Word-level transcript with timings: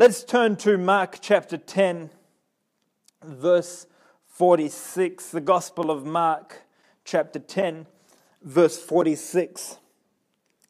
Let's 0.00 0.22
turn 0.22 0.54
to 0.58 0.78
Mark 0.78 1.18
chapter 1.20 1.56
10, 1.56 2.10
verse 3.24 3.88
46. 4.28 5.30
The 5.30 5.40
Gospel 5.40 5.90
of 5.90 6.06
Mark 6.06 6.62
chapter 7.04 7.40
10, 7.40 7.88
verse 8.40 8.80
46 8.80 9.78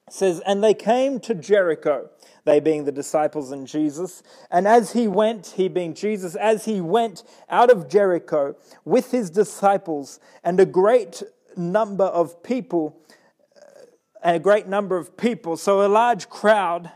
says, 0.09 0.41
And 0.47 0.65
they 0.65 0.73
came 0.73 1.21
to 1.21 1.35
Jericho, 1.35 2.09
they 2.47 2.59
being 2.59 2.87
the 2.87 2.91
disciples 2.91 3.53
and 3.53 3.67
Jesus. 3.67 4.23
And 4.51 4.67
as 4.67 4.95
he 4.95 5.07
went, 5.07 5.49
he 5.59 5.69
being 5.69 5.93
Jesus, 5.93 6.35
as 6.35 6.65
he 6.65 6.81
went 6.81 7.23
out 7.51 7.71
of 7.71 7.87
Jericho 7.87 8.57
with 8.87 9.11
his 9.11 9.29
disciples 9.29 10.21
and 10.43 10.59
a 10.59 10.65
great 10.65 11.23
number 11.55 12.07
of 12.07 12.43
people, 12.43 12.99
and 14.25 14.37
a 14.37 14.41
great 14.41 14.67
number 14.67 14.97
of 14.97 15.19
people, 15.19 15.59
so 15.59 15.85
a 15.85 15.87
large 15.87 16.31
crowd 16.31 16.93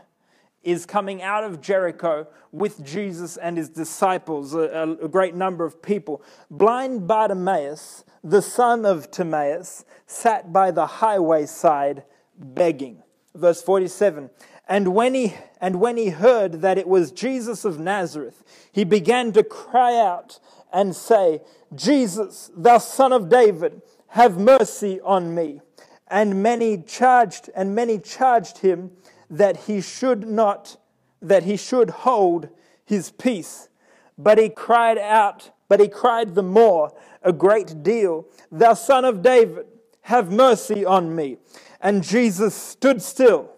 is 0.63 0.85
coming 0.85 1.21
out 1.21 1.43
of 1.43 1.61
Jericho 1.61 2.27
with 2.51 2.83
Jesus 2.83 3.37
and 3.37 3.57
his 3.57 3.69
disciples, 3.69 4.53
a, 4.53 4.97
a, 5.01 5.09
great 5.09 5.35
number 5.35 5.65
of 5.65 5.81
people. 5.81 6.23
Blind 6.49 7.07
Bartimaeus, 7.07 8.05
the 8.23 8.41
son 8.41 8.85
of 8.85 9.11
Timaeus, 9.11 9.83
sat 10.05 10.53
by 10.53 10.71
the 10.71 10.85
highway 10.85 11.45
side 11.45 12.03
begging. 12.37 13.03
Verse 13.35 13.61
47. 13.61 14.29
And 14.67 14.93
when 14.95 15.13
he 15.13 15.35
and 15.59 15.79
when 15.81 15.97
he 15.97 16.09
heard 16.09 16.61
that 16.61 16.77
it 16.77 16.87
was 16.87 17.11
Jesus 17.11 17.65
of 17.65 17.79
Nazareth, 17.79 18.43
he 18.71 18.83
began 18.83 19.33
to 19.33 19.43
cry 19.43 19.97
out 19.97 20.39
and 20.71 20.95
say, 20.95 21.41
Jesus, 21.75 22.49
thou 22.55 22.77
son 22.77 23.11
of 23.11 23.29
David, 23.29 23.81
have 24.09 24.37
mercy 24.37 25.01
on 25.01 25.35
me. 25.35 25.61
And 26.07 26.41
many 26.41 26.77
charged 26.77 27.49
and 27.55 27.75
many 27.75 27.99
charged 27.99 28.59
him 28.59 28.91
that 29.33 29.65
he 29.65 29.81
should 29.81 30.27
not, 30.27 30.77
that 31.21 31.43
he 31.43 31.57
should 31.57 31.89
hold 31.89 32.49
his 32.85 33.11
peace. 33.11 33.67
But 34.15 34.37
he 34.37 34.49
cried 34.49 34.99
out, 34.99 35.49
but 35.67 35.79
he 35.79 35.87
cried 35.87 36.35
the 36.35 36.43
more 36.43 36.93
a 37.23 37.33
great 37.33 37.81
deal, 37.81 38.27
Thou 38.51 38.75
son 38.75 39.05
of 39.05 39.23
David, 39.23 39.65
have 40.01 40.31
mercy 40.31 40.85
on 40.85 41.15
me. 41.15 41.37
And 41.81 42.03
Jesus 42.03 42.53
stood 42.53 43.01
still 43.01 43.49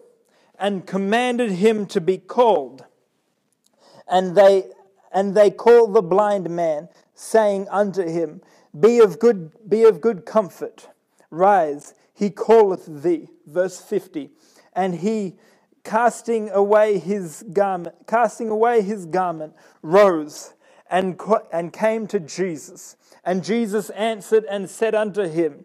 and 0.58 0.86
commanded 0.86 1.50
him 1.50 1.84
to 1.86 2.00
be 2.00 2.16
called. 2.16 2.86
And 4.08 4.34
they, 4.34 4.70
and 5.12 5.34
they 5.34 5.50
called 5.50 5.92
the 5.92 6.02
blind 6.02 6.48
man, 6.48 6.88
saying 7.14 7.68
unto 7.70 8.08
him, 8.08 8.40
Be 8.78 9.00
of 9.00 9.18
good, 9.18 9.52
be 9.68 9.84
of 9.84 10.00
good 10.00 10.24
comfort, 10.24 10.88
rise, 11.30 11.94
he 12.14 12.30
calleth 12.30 13.02
thee. 13.02 13.28
Verse 13.46 13.78
50. 13.80 14.30
And 14.72 14.94
he 14.94 15.36
casting 15.86 16.50
away 16.50 16.98
his 16.98 17.44
garment, 17.52 17.94
casting 18.08 18.50
away 18.50 18.82
his 18.82 19.06
garment, 19.06 19.54
rose 19.82 20.52
and, 20.90 21.18
and 21.52 21.72
came 21.72 22.06
to 22.08 22.18
Jesus. 22.20 22.96
And 23.24 23.44
Jesus 23.44 23.90
answered 23.90 24.44
and 24.50 24.68
said 24.68 24.94
unto 24.94 25.22
him, 25.28 25.64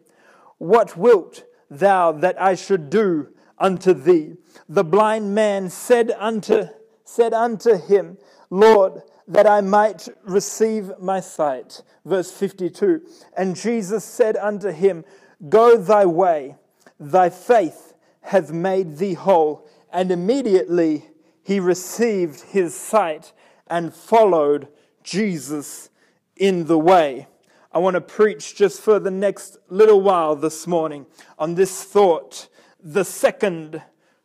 What 0.60 0.96
wilt 0.96 1.44
thou 1.70 2.12
that 2.12 2.40
I 2.40 2.54
should 2.56 2.90
do 2.90 3.30
unto 3.58 3.94
thee? 3.94 4.36
The 4.70 4.84
blind 4.84 5.34
man 5.34 5.70
said 5.70 6.12
unto, 6.18 6.68
said 7.04 7.34
unto 7.34 7.78
him, 7.78 8.18
Lord, 8.52 9.02
that 9.28 9.48
I 9.48 9.62
might 9.62 10.08
receive 10.24 10.92
my 11.00 11.20
sight. 11.20 11.82
Verse 12.06 12.32
52. 12.32 13.02
And 13.36 13.56
Jesus 13.56 14.04
said 14.04 14.38
unto 14.38 14.70
him, 14.70 15.04
Go 15.50 15.78
thy 15.78 16.06
way, 16.06 16.56
thy 17.00 17.30
faith 17.30 17.94
hath 18.22 18.52
made 18.52 18.98
thee 18.98 19.16
whole 19.16 19.68
and 19.92 20.12
immediately 20.12 21.06
he 21.44 21.60
received 21.60 22.42
his 22.42 22.74
sight 22.76 23.34
and 23.68 23.94
followed 23.94 24.68
Jesus 25.04 25.90
in 26.36 26.66
the 26.66 26.78
way. 26.78 27.28
I 27.72 27.80
want 27.80 27.96
to 27.96 28.02
preach 28.02 28.56
just 28.56 28.82
for 28.82 29.00
the 29.00 29.12
next 29.12 29.58
little 29.70 30.02
while 30.02 30.36
this 30.36 30.68
morning 30.68 31.06
on 31.40 31.56
this 31.56 31.84
thought 31.84 32.50
the 32.84 33.06
second 33.06 33.82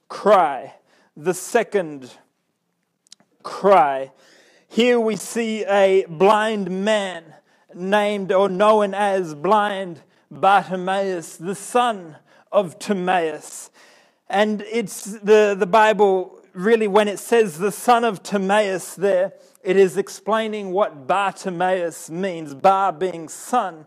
cry. 0.09 0.75
The 1.17 1.35
second 1.35 2.11
cry. 3.43 4.13
Here 4.69 4.99
we 4.99 5.17
see 5.17 5.65
a 5.65 6.05
blind 6.09 6.71
man 6.85 7.35
named 7.75 8.33
or 8.33 8.49
known 8.49 8.95
as 8.95 9.35
blind 9.35 10.03
Bartimaeus, 10.31 11.37
the 11.37 11.55
son 11.55 12.17
of 12.51 12.79
Timaeus. 12.79 13.71
And 14.29 14.63
it's 14.63 15.05
the, 15.05 15.55
the 15.59 15.67
Bible, 15.67 16.41
really, 16.53 16.89
when 16.89 17.09
it 17.09 17.19
says 17.19 17.59
the 17.59 17.71
son 17.71 18.05
of 18.05 18.23
Timaeus 18.23 18.95
there, 18.95 19.33
it 19.63 19.77
is 19.77 19.97
explaining 19.97 20.73
what 20.73 21.07
Bartimaeus 21.07 22.11
means, 22.11 22.55
Bar 22.55 22.93
being 22.93 23.29
son, 23.29 23.87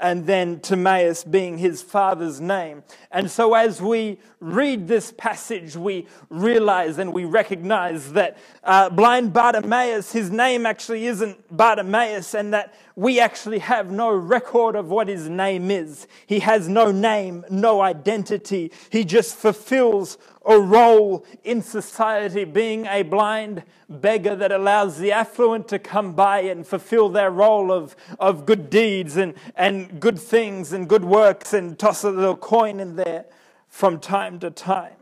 and 0.00 0.26
then 0.26 0.60
Timaeus 0.60 1.24
being 1.24 1.58
his 1.58 1.82
father's 1.82 2.40
name. 2.40 2.84
And 3.10 3.30
so, 3.30 3.54
as 3.54 3.82
we 3.82 4.20
read 4.40 4.86
this 4.86 5.12
passage, 5.16 5.76
we 5.76 6.06
realize 6.30 6.98
and 6.98 7.12
we 7.12 7.24
recognize 7.24 8.12
that 8.12 8.38
uh, 8.62 8.90
blind 8.90 9.32
Bartimaeus, 9.32 10.12
his 10.12 10.30
name 10.30 10.66
actually 10.66 11.06
isn't 11.06 11.56
Bartimaeus, 11.56 12.34
and 12.34 12.52
that 12.54 12.74
we 12.98 13.20
actually 13.20 13.60
have 13.60 13.92
no 13.92 14.10
record 14.10 14.74
of 14.74 14.90
what 14.90 15.06
his 15.06 15.28
name 15.28 15.70
is. 15.70 16.08
He 16.26 16.40
has 16.40 16.68
no 16.68 16.90
name, 16.90 17.44
no 17.48 17.80
identity. 17.80 18.72
He 18.90 19.04
just 19.04 19.36
fulfills 19.36 20.18
a 20.44 20.58
role 20.58 21.24
in 21.44 21.62
society, 21.62 22.42
being 22.42 22.86
a 22.86 23.02
blind 23.02 23.62
beggar 23.88 24.34
that 24.34 24.50
allows 24.50 24.98
the 24.98 25.12
affluent 25.12 25.68
to 25.68 25.78
come 25.78 26.14
by 26.14 26.40
and 26.40 26.66
fulfill 26.66 27.08
their 27.08 27.30
role 27.30 27.70
of, 27.70 27.94
of 28.18 28.44
good 28.44 28.68
deeds 28.68 29.16
and, 29.16 29.34
and 29.54 30.00
good 30.00 30.18
things 30.18 30.72
and 30.72 30.88
good 30.88 31.04
works 31.04 31.54
and 31.54 31.78
toss 31.78 32.02
a 32.02 32.10
little 32.10 32.36
coin 32.36 32.80
in 32.80 32.96
there 32.96 33.26
from 33.68 34.00
time 34.00 34.40
to 34.40 34.50
time. 34.50 34.96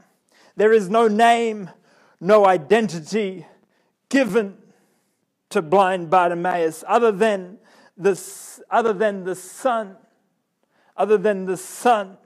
There 0.54 0.74
is 0.74 0.90
no 0.90 1.08
name, 1.08 1.70
no 2.20 2.44
identity 2.44 3.46
given 4.10 4.58
to 5.48 5.62
blind 5.62 6.10
Bartimaeus 6.10 6.84
other 6.86 7.10
than 7.10 7.56
the, 7.96 8.20
other 8.70 8.92
than 8.92 9.24
the 9.24 9.34
son, 9.34 9.96
other 10.96 11.18
than 11.18 11.46
the 11.46 11.56
son 11.56 12.18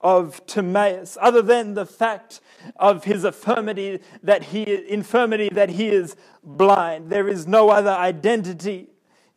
of 0.00 0.44
Timaeus, 0.46 1.18
other 1.20 1.42
than 1.42 1.74
the 1.74 1.86
fact 1.86 2.40
of 2.76 3.04
his 3.04 3.24
infirmity 3.24 4.00
that 4.22 4.44
he, 4.44 4.88
infirmity 4.88 5.50
that 5.52 5.70
he 5.70 5.88
is 5.88 6.16
blind. 6.42 7.10
There 7.10 7.28
is 7.28 7.46
no 7.46 7.70
other 7.70 7.90
identity 7.90 8.89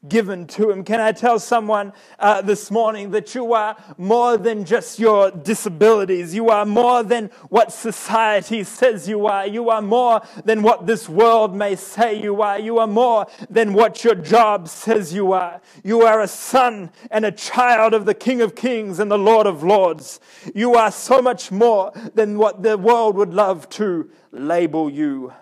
given 0.08 0.46
to 0.48 0.70
him. 0.70 0.84
Can 0.84 1.00
I 1.00 1.12
tell 1.12 1.40
someone 1.40 1.94
uh, 2.20 2.42
this 2.42 2.70
morning 2.70 3.12
that 3.12 3.34
you 3.34 3.54
are 3.54 3.76
more 3.98 4.38
than 4.38 4.66
just 4.66 5.00
your 5.00 5.32
disabilities? 5.32 6.36
You 6.36 6.50
are 6.50 6.66
more 6.66 7.04
than 7.04 7.30
what 7.50 7.72
society 7.72 8.64
says 8.64 9.08
you 9.08 9.28
are. 9.28 9.48
You 9.48 9.70
are 9.70 9.82
more 9.82 10.22
than 10.44 10.62
what 10.62 10.86
this 10.86 11.08
world 11.08 11.56
may 11.56 11.76
say 11.76 12.22
you 12.22 12.42
are. 12.42 12.60
You 12.60 12.80
are 12.80 12.88
more 12.88 13.28
than 13.50 13.74
what 13.74 14.04
your 14.04 14.16
job 14.16 14.68
says 14.68 15.14
you 15.14 15.32
are. 15.32 15.62
You 15.84 16.02
are 16.02 16.22
a 16.22 16.28
son 16.28 16.92
and 17.10 17.26
a 17.26 17.32
child 17.32 17.94
of 17.94 18.06
the 18.06 18.14
King 18.14 18.42
of 18.42 18.56
Kings 18.56 19.00
and 19.00 19.10
the 19.10 19.18
Lord 19.18 19.48
of 19.48 19.64
Lords. 19.64 20.20
You 20.54 20.76
are 20.76 20.92
so 20.92 21.22
much 21.22 21.52
more 21.52 21.92
than 22.14 22.38
what 22.38 22.64
the 22.64 22.78
world 22.78 23.16
would 23.16 23.34
love 23.34 23.70
to 23.70 24.10
label 24.32 24.90
you 24.90 25.34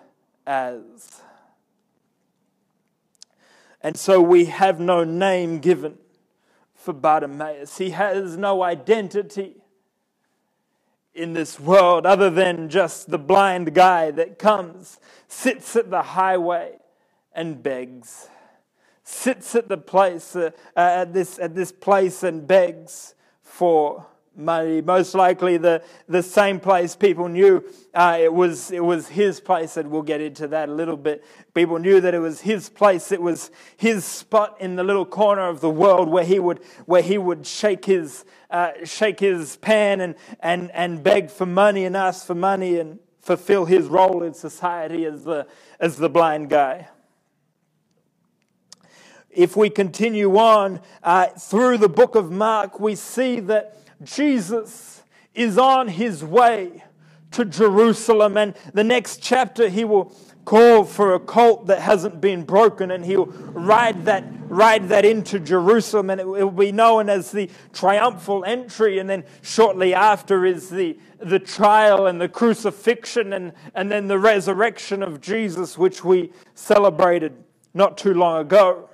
as. 0.46 1.21
And 3.82 3.96
so 3.96 4.20
we 4.20 4.46
have 4.46 4.78
no 4.78 5.02
name 5.04 5.58
given 5.58 5.98
for 6.74 6.92
Bartimaeus. 6.92 7.78
He 7.78 7.90
has 7.90 8.36
no 8.36 8.62
identity 8.62 9.56
in 11.14 11.32
this 11.32 11.60
world 11.60 12.06
other 12.06 12.30
than 12.30 12.68
just 12.68 13.10
the 13.10 13.18
blind 13.18 13.74
guy 13.74 14.10
that 14.12 14.38
comes, 14.38 14.98
sits 15.28 15.76
at 15.76 15.90
the 15.90 16.02
highway 16.02 16.78
and 17.34 17.62
begs. 17.62 18.28
Sits 19.04 19.54
at 19.54 19.68
the 19.68 19.76
place, 19.76 20.36
uh, 20.36 20.50
uh, 20.76 20.80
at, 20.80 21.12
this, 21.12 21.38
at 21.38 21.54
this 21.54 21.72
place 21.72 22.22
and 22.22 22.46
begs 22.46 23.14
for. 23.42 24.06
Most 24.34 25.14
likely 25.14 25.58
the, 25.58 25.82
the 26.08 26.22
same 26.22 26.58
place 26.58 26.96
people 26.96 27.28
knew 27.28 27.62
uh, 27.92 28.16
it, 28.18 28.32
was, 28.32 28.70
it 28.70 28.82
was 28.82 29.08
his 29.08 29.40
place, 29.40 29.76
and 29.76 29.90
we'll 29.90 30.00
get 30.00 30.22
into 30.22 30.48
that 30.48 30.70
a 30.70 30.72
little 30.72 30.96
bit. 30.96 31.22
People 31.52 31.78
knew 31.78 32.00
that 32.00 32.14
it 32.14 32.18
was 32.18 32.40
his 32.40 32.70
place, 32.70 33.12
it 33.12 33.20
was 33.20 33.50
his 33.76 34.06
spot 34.06 34.56
in 34.58 34.76
the 34.76 34.84
little 34.84 35.04
corner 35.04 35.46
of 35.48 35.60
the 35.60 35.68
world 35.68 36.08
where 36.08 36.24
he 36.24 36.38
would, 36.38 36.60
where 36.86 37.02
he 37.02 37.18
would 37.18 37.46
shake, 37.46 37.84
his, 37.84 38.24
uh, 38.50 38.70
shake 38.84 39.20
his 39.20 39.56
pan 39.56 40.00
and, 40.00 40.14
and, 40.40 40.70
and 40.70 41.02
beg 41.02 41.30
for 41.30 41.44
money 41.44 41.84
and 41.84 41.94
ask 41.94 42.26
for 42.26 42.34
money 42.34 42.78
and 42.78 43.00
fulfill 43.20 43.66
his 43.66 43.86
role 43.86 44.22
in 44.22 44.32
society 44.32 45.04
as 45.04 45.24
the, 45.24 45.46
as 45.78 45.96
the 45.98 46.08
blind 46.08 46.48
guy 46.48 46.88
if 49.34 49.56
we 49.56 49.70
continue 49.70 50.36
on 50.36 50.78
uh, 51.02 51.26
through 51.26 51.78
the 51.78 51.88
book 51.88 52.14
of 52.14 52.30
Mark, 52.30 52.78
we 52.78 52.94
see 52.94 53.40
that 53.40 53.78
Jesus 54.04 55.02
is 55.34 55.58
on 55.58 55.88
his 55.88 56.22
way 56.24 56.84
to 57.32 57.44
Jerusalem. 57.44 58.36
And 58.36 58.54
the 58.72 58.84
next 58.84 59.22
chapter, 59.22 59.68
he 59.68 59.84
will 59.84 60.14
call 60.44 60.84
for 60.84 61.14
a 61.14 61.20
colt 61.20 61.66
that 61.68 61.80
hasn't 61.80 62.20
been 62.20 62.42
broken, 62.42 62.90
and 62.90 63.04
he'll 63.04 63.26
ride 63.26 64.04
that, 64.06 64.24
ride 64.48 64.88
that 64.88 65.04
into 65.04 65.38
Jerusalem, 65.38 66.10
and 66.10 66.20
it 66.20 66.26
will 66.26 66.50
be 66.50 66.72
known 66.72 67.08
as 67.08 67.30
the 67.30 67.48
triumphal 67.72 68.44
entry. 68.44 68.98
And 68.98 69.08
then 69.08 69.24
shortly 69.40 69.94
after 69.94 70.44
is 70.44 70.68
the, 70.68 70.98
the 71.20 71.38
trial 71.38 72.06
and 72.06 72.20
the 72.20 72.28
crucifixion, 72.28 73.32
and, 73.32 73.52
and 73.74 73.90
then 73.90 74.08
the 74.08 74.18
resurrection 74.18 75.02
of 75.02 75.20
Jesus, 75.20 75.78
which 75.78 76.04
we 76.04 76.32
celebrated 76.54 77.32
not 77.72 77.96
too 77.96 78.12
long 78.12 78.40
ago. 78.40 78.90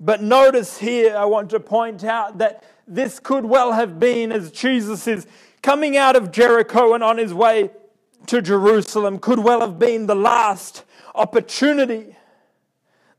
But 0.00 0.22
notice 0.22 0.78
here, 0.78 1.16
I 1.16 1.26
want 1.26 1.50
to 1.50 1.60
point 1.60 2.04
out 2.04 2.38
that 2.38 2.64
this 2.90 3.20
could 3.20 3.44
well 3.44 3.72
have 3.72 4.00
been 4.00 4.32
as 4.32 4.50
Jesus 4.50 5.06
is 5.06 5.26
coming 5.62 5.96
out 5.96 6.16
of 6.16 6.32
Jericho 6.32 6.92
and 6.92 7.04
on 7.04 7.18
his 7.18 7.32
way 7.32 7.70
to 8.26 8.42
Jerusalem 8.42 9.18
could 9.20 9.38
well 9.38 9.60
have 9.60 9.78
been 9.78 10.06
the 10.06 10.16
last 10.16 10.84
opportunity 11.14 12.16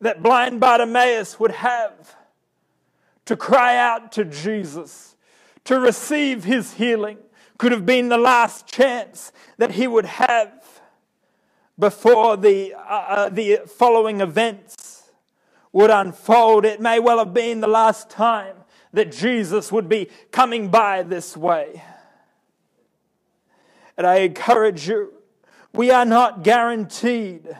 that 0.01 0.21
blind 0.21 0.59
Bartimaeus 0.59 1.39
would 1.39 1.51
have 1.51 2.15
to 3.25 3.38
cry 3.38 3.77
out 3.77 4.12
to 4.13 4.25
Jesus, 4.25 5.15
to 5.63 5.79
receive 5.79 6.44
his 6.44 6.73
healing, 6.73 7.18
could 7.57 7.71
have 7.71 7.85
been 7.85 8.09
the 8.09 8.18
last 8.18 8.68
chance 8.68 9.31
that 9.57 9.71
he 9.71 9.88
would 9.88 10.06
have 10.06 10.81
before 11.79 12.35
the, 12.35 12.73
uh, 12.73 12.79
uh 12.79 13.29
the 13.29 13.62
following 13.68 14.19
events 14.19 15.12
would 15.71 15.91
unfold. 15.91 16.65
It 16.65 16.81
may 16.81 17.00
well 17.00 17.19
have 17.19 17.33
been 17.33 17.62
the 17.62 17.68
last 17.68 18.09
time 18.09 18.56
that 18.93 19.11
Jesus 19.11 19.71
would 19.71 19.88
be 19.88 20.09
coming 20.31 20.69
by 20.69 21.03
this 21.03 21.35
way. 21.35 21.83
And 23.97 24.07
I 24.07 24.17
encourage 24.17 24.88
you, 24.88 25.13
we 25.73 25.91
are 25.91 26.05
not 26.05 26.43
guaranteed 26.43 27.57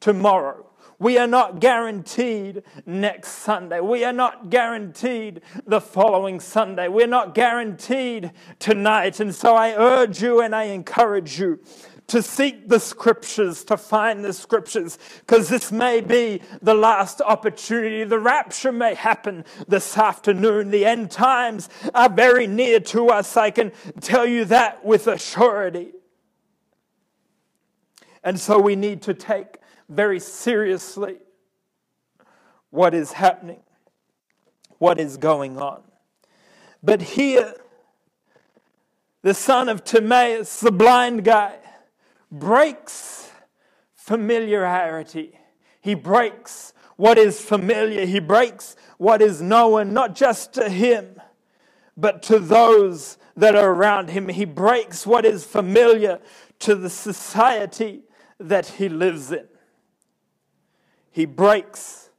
tomorrow. 0.00 0.66
We 0.98 1.18
are 1.18 1.26
not 1.26 1.60
guaranteed 1.60 2.62
next 2.86 3.28
Sunday. 3.28 3.80
We 3.80 4.04
are 4.04 4.12
not 4.12 4.48
guaranteed 4.48 5.40
the 5.66 5.80
following 5.80 6.40
Sunday. 6.40 6.88
We're 6.88 7.06
not 7.06 7.34
guaranteed 7.34 8.32
tonight. 8.58 9.20
And 9.20 9.34
so 9.34 9.54
I 9.54 9.72
urge 9.72 10.22
you 10.22 10.40
and 10.40 10.54
I 10.54 10.64
encourage 10.64 11.38
you 11.38 11.60
to 12.06 12.22
seek 12.22 12.68
the 12.68 12.78
scriptures, 12.78 13.64
to 13.64 13.76
find 13.76 14.24
the 14.24 14.32
scriptures, 14.32 14.98
because 15.20 15.48
this 15.48 15.72
may 15.72 16.00
be 16.00 16.42
the 16.60 16.74
last 16.74 17.20
opportunity. 17.22 18.04
The 18.04 18.18
rapture 18.18 18.72
may 18.72 18.94
happen 18.94 19.44
this 19.66 19.96
afternoon. 19.96 20.70
The 20.70 20.84
end 20.84 21.10
times 21.10 21.68
are 21.94 22.10
very 22.10 22.46
near 22.46 22.80
to 22.80 23.08
us. 23.08 23.36
I 23.36 23.50
can 23.50 23.72
tell 24.00 24.26
you 24.26 24.44
that 24.46 24.84
with 24.84 25.06
a 25.06 25.18
surety. 25.18 25.92
And 28.22 28.38
so 28.38 28.58
we 28.58 28.76
need 28.76 29.02
to 29.02 29.14
take 29.14 29.58
very 29.88 30.20
seriously 30.20 31.16
what 32.70 32.94
is 32.94 33.12
happening, 33.12 33.60
what 34.78 34.98
is 35.00 35.16
going 35.16 35.58
on. 35.58 35.82
But 36.82 37.00
here, 37.00 37.54
the 39.22 39.32
son 39.32 39.70
of 39.70 39.84
Timaeus, 39.84 40.60
the 40.60 40.72
blind 40.72 41.24
guy, 41.24 41.56
breaks 42.38 43.30
familiarity. 43.94 45.38
He 45.80 45.94
breaks 45.94 46.72
what 46.96 47.18
is 47.18 47.40
familiar. 47.40 48.06
He 48.06 48.20
breaks 48.20 48.76
what 48.98 49.22
is 49.22 49.40
known, 49.40 49.92
not 49.92 50.14
just 50.14 50.52
to 50.54 50.68
him, 50.68 51.20
but 51.96 52.22
to 52.24 52.38
those 52.38 53.18
that 53.36 53.54
are 53.54 53.70
around 53.70 54.10
him. 54.10 54.28
He 54.28 54.44
breaks 54.44 55.06
what 55.06 55.24
is 55.24 55.44
familiar 55.44 56.20
to 56.60 56.74
the 56.74 56.90
society 56.90 58.02
that 58.38 58.66
he 58.66 58.88
lives 58.88 59.32
in. 59.32 59.46
He 61.10 61.24
breaks 61.24 62.10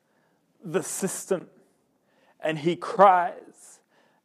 the 0.64 0.84
system 0.84 1.48
and 2.40 2.60
he 2.60 2.76
cries 2.76 3.80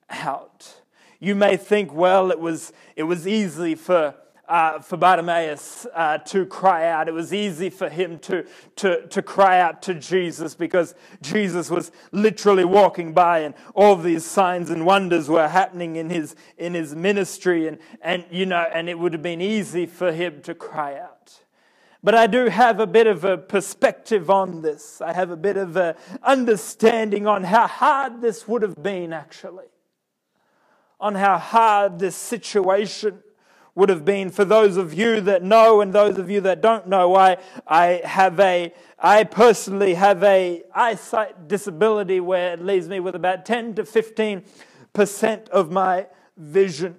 out. 0.08 0.82
You 1.18 1.34
may 1.34 1.56
think, 1.56 1.92
well, 1.92 2.30
it 2.30 2.40
was, 2.40 2.72
it 2.96 3.02
was 3.02 3.26
easy 3.26 3.74
for 3.74 4.14
uh, 4.50 4.80
for 4.80 4.96
Bartimaeus 4.96 5.86
uh, 5.94 6.18
to 6.18 6.44
cry 6.44 6.88
out. 6.88 7.06
It 7.06 7.14
was 7.14 7.32
easy 7.32 7.70
for 7.70 7.88
him 7.88 8.18
to, 8.18 8.44
to, 8.76 9.06
to 9.06 9.22
cry 9.22 9.60
out 9.60 9.80
to 9.82 9.94
Jesus 9.94 10.56
because 10.56 10.96
Jesus 11.22 11.70
was 11.70 11.92
literally 12.10 12.64
walking 12.64 13.14
by 13.14 13.38
and 13.38 13.54
all 13.76 13.94
these 13.94 14.26
signs 14.26 14.68
and 14.68 14.84
wonders 14.84 15.28
were 15.28 15.46
happening 15.46 15.94
in 15.94 16.10
his, 16.10 16.34
in 16.58 16.74
his 16.74 16.96
ministry. 16.96 17.68
And, 17.68 17.78
and, 18.02 18.24
you 18.28 18.44
know, 18.44 18.66
and 18.74 18.88
it 18.88 18.98
would 18.98 19.12
have 19.12 19.22
been 19.22 19.40
easy 19.40 19.86
for 19.86 20.10
him 20.10 20.42
to 20.42 20.54
cry 20.54 20.98
out. 20.98 21.40
But 22.02 22.16
I 22.16 22.26
do 22.26 22.46
have 22.46 22.80
a 22.80 22.88
bit 22.88 23.06
of 23.06 23.24
a 23.24 23.38
perspective 23.38 24.30
on 24.30 24.62
this. 24.62 25.00
I 25.00 25.12
have 25.12 25.30
a 25.30 25.36
bit 25.36 25.58
of 25.58 25.76
an 25.76 25.94
understanding 26.24 27.28
on 27.28 27.44
how 27.44 27.68
hard 27.68 28.20
this 28.20 28.48
would 28.48 28.62
have 28.62 28.82
been, 28.82 29.12
actually, 29.12 29.66
on 30.98 31.14
how 31.14 31.38
hard 31.38 32.00
this 32.00 32.16
situation 32.16 33.22
would 33.80 33.88
have 33.88 34.04
been 34.04 34.28
for 34.28 34.44
those 34.44 34.76
of 34.76 34.92
you 34.92 35.22
that 35.22 35.42
know 35.42 35.80
and 35.80 35.90
those 35.94 36.18
of 36.18 36.30
you 36.30 36.42
that 36.42 36.60
don't 36.60 36.86
know. 36.86 37.16
I, 37.16 37.38
I 37.66 38.02
have 38.04 38.38
a, 38.38 38.74
I 38.98 39.24
personally 39.24 39.94
have 39.94 40.22
a 40.22 40.62
eyesight 40.74 41.48
disability 41.48 42.20
where 42.20 42.52
it 42.52 42.62
leaves 42.62 42.88
me 42.88 43.00
with 43.00 43.14
about 43.14 43.46
10 43.46 43.76
to 43.76 43.86
15 43.86 44.44
percent 44.92 45.48
of 45.48 45.70
my 45.70 46.06
vision. 46.36 46.98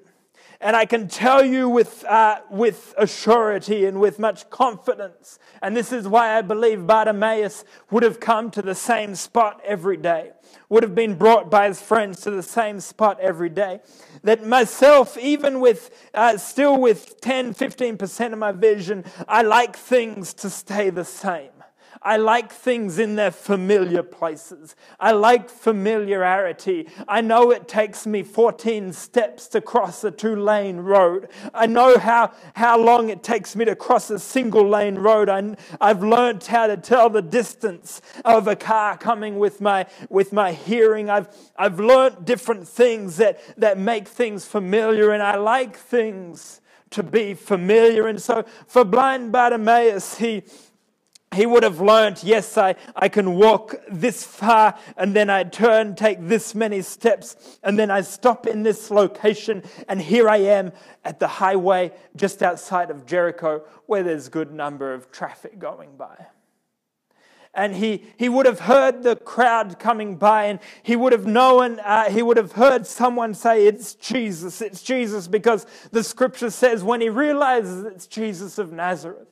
And 0.62 0.76
I 0.76 0.86
can 0.86 1.08
tell 1.08 1.44
you 1.44 1.68
with, 1.68 2.06
uh, 2.06 2.42
with 2.52 2.94
a 2.96 3.08
surety 3.08 3.86
and 3.86 4.00
with 4.00 4.20
much 4.20 4.48
confidence, 4.52 5.40
and 5.60 5.76
this 5.76 5.92
is 5.92 6.08
why 6.08 6.38
I 6.38 6.44
believe 6.44 6.86
Bartimaeus 6.86 7.66
would 7.90 8.04
have 8.04 8.20
come 8.20 8.52
to 8.52 8.62
the 8.62 8.76
same 8.76 9.16
spot 9.16 9.60
every 9.66 9.98
day, 9.98 10.34
would 10.70 10.84
have 10.84 10.94
been 10.94 11.16
brought 11.16 11.50
by 11.50 11.68
his 11.68 11.82
friends 11.82 12.22
to 12.22 12.32
the 12.32 12.44
same 12.44 12.80
spot 12.80 13.20
every 13.20 13.50
day. 13.50 13.80
That 14.24 14.46
myself, 14.46 15.18
even 15.18 15.62
with 15.62 15.90
uh, 16.14 16.38
still 16.38 16.80
with 16.80 17.20
10, 17.22 17.56
15% 17.56 18.34
of 18.34 18.38
my 18.38 18.52
vision, 18.52 19.04
I 19.28 19.42
like 19.42 19.76
things 19.76 20.32
to 20.36 20.50
stay 20.52 20.92
the 20.92 21.06
same. 21.06 21.61
I 22.04 22.18
like 22.18 22.52
things 22.52 22.98
in 22.98 23.16
their 23.16 23.30
familiar 23.30 24.02
places. 24.02 24.76
I 25.00 25.12
like 25.12 25.50
familiarity. 25.50 26.88
I 27.08 27.22
know 27.22 27.52
it 27.52 27.68
takes 27.68 28.08
me 28.08 28.24
14 28.24 28.92
steps 28.92 29.48
to 29.50 29.62
cross 29.62 30.04
a 30.04 30.10
two 30.10 30.36
lane 30.36 30.78
road. 30.78 31.28
I 31.54 31.68
know 31.68 32.00
how, 32.00 32.32
how 32.56 32.80
long 32.80 33.10
it 33.10 33.22
takes 33.22 33.56
me 33.56 33.66
to 33.66 33.76
cross 33.76 34.10
a 34.10 34.18
single 34.18 34.68
lane 34.68 34.96
road. 34.96 35.30
I, 35.30 35.56
I've 35.80 36.02
learned 36.02 36.44
how 36.44 36.66
to 36.66 36.76
tell 36.76 37.10
the 37.10 37.22
distance 37.22 38.02
of 38.26 38.48
a 38.48 38.56
car 38.56 38.98
coming 38.98 39.38
with 39.38 39.62
my, 39.62 39.86
with 40.10 40.34
my 40.34 40.54
hearing. 40.54 41.08
I've, 41.08 41.28
I've 41.56 41.80
learned 41.80 42.26
different 42.26 42.68
things 42.68 43.18
that, 43.18 43.40
that 43.58 43.78
make 43.78 44.08
things 44.08 44.46
familiar, 44.46 45.12
and 45.12 45.22
I 45.22 45.38
like 45.38 45.78
things 45.78 46.62
to 46.92 47.04
be 47.04 47.36
familiar. 47.36 48.08
And 48.08 48.22
so 48.22 48.44
for 48.68 48.84
blind 48.84 49.32
Bartimaeus, 49.32 50.18
he, 50.18 50.44
he 51.34 51.46
would 51.46 51.64
have 51.64 51.80
learned, 51.80 52.22
yes, 52.24 52.58
I, 52.58 52.76
I 52.94 53.08
can 53.08 53.36
walk 53.36 53.76
this 53.90 54.26
far 54.26 54.78
and 54.98 55.16
then 55.16 55.30
I 55.30 55.46
turn, 55.46 55.96
take 55.96 56.18
this 56.20 56.54
many 56.54 56.82
steps, 56.82 57.58
and 57.64 57.80
then 57.80 57.90
I 57.90 58.02
stop 58.02 58.48
in 58.48 58.64
this 58.64 58.92
location, 58.92 59.64
and 59.88 60.02
here 60.02 60.28
I 60.28 60.38
am 60.38 60.74
at 61.06 61.20
the 61.20 61.28
highway 61.28 61.94
just 62.18 62.44
outside 62.44 62.92
of 62.92 63.06
Jericho 63.06 63.64
where 63.86 64.04
there's 64.04 64.28
a 64.28 64.30
good 64.30 64.52
number 64.52 64.94
of 64.94 65.10
traffic 65.10 65.58
going 65.58 65.96
by. 65.96 66.28
And 67.54 67.76
he, 67.76 68.04
he 68.18 68.28
would 68.28 68.46
have 68.46 68.62
heard 68.62 69.04
the 69.04 69.16
crowd 69.16 69.80
coming 69.80 70.18
by, 70.18 70.46
and 70.46 70.60
he 70.84 70.98
would 70.98 71.14
have 71.14 71.26
known, 71.26 71.80
uh, 71.80 72.10
he 72.10 72.22
would 72.22 72.38
have 72.38 72.54
heard 72.54 72.86
someone 72.86 73.34
say, 73.34 73.68
It's 73.68 73.94
Jesus, 73.96 74.62
it's 74.62 74.82
Jesus, 74.82 75.30
because 75.30 75.66
the 75.92 76.04
scripture 76.04 76.50
says 76.50 76.84
when 76.84 77.00
he 77.00 77.10
realizes 77.10 77.86
it's 77.86 78.08
Jesus 78.08 78.58
of 78.58 78.72
Nazareth, 78.74 79.28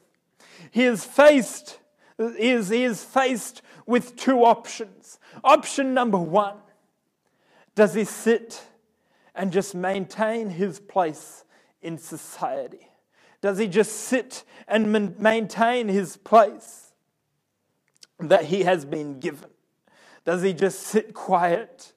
he 0.72 0.84
is 0.84 1.03
faced 1.03 1.79
is, 2.19 2.69
he 2.69 2.83
is 2.83 3.03
faced 3.03 3.61
with 3.85 4.15
two 4.15 4.43
options. 4.43 5.17
Option 5.43 5.93
number 5.93 6.17
one 6.17 6.57
does 7.75 7.93
he 7.93 8.03
sit 8.03 8.61
and 9.33 9.53
just 9.53 9.73
maintain 9.73 10.49
his 10.49 10.81
place 10.81 11.45
in 11.81 11.97
society? 11.97 12.89
Does 13.39 13.57
he 13.57 13.67
just 13.67 13.93
sit 13.93 14.43
and 14.67 15.17
maintain 15.17 15.88
his 15.88 16.17
place 16.17 16.91
that 18.19 18.45
he 18.45 18.63
has 18.63 18.83
been 18.83 19.21
given? 19.21 19.49
Does 20.25 20.41
he 20.41 20.51
just 20.51 20.81
sit 20.81 21.13
quiet? 21.13 21.93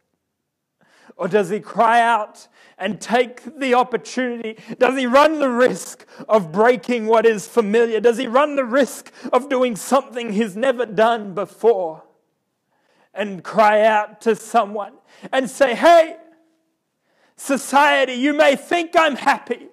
Or 1.16 1.28
does 1.28 1.50
he 1.50 1.60
cry 1.60 2.00
out 2.00 2.48
and 2.78 3.00
take 3.00 3.58
the 3.58 3.74
opportunity? 3.74 4.58
Does 4.78 4.98
he 4.98 5.06
run 5.06 5.38
the 5.38 5.48
risk 5.48 6.06
of 6.28 6.52
breaking 6.52 7.06
what 7.06 7.26
is 7.26 7.46
familiar? 7.46 8.00
Does 8.00 8.18
he 8.18 8.26
run 8.26 8.56
the 8.56 8.64
risk 8.64 9.12
of 9.32 9.48
doing 9.48 9.76
something 9.76 10.32
he's 10.32 10.56
never 10.56 10.86
done 10.86 11.34
before? 11.34 12.02
And 13.14 13.44
cry 13.44 13.82
out 13.82 14.22
to 14.22 14.34
someone 14.34 14.94
and 15.30 15.48
say, 15.50 15.74
Hey, 15.74 16.16
society, 17.36 18.14
you 18.14 18.32
may 18.32 18.56
think 18.56 18.92
I'm 18.96 19.16
happy. 19.16 19.68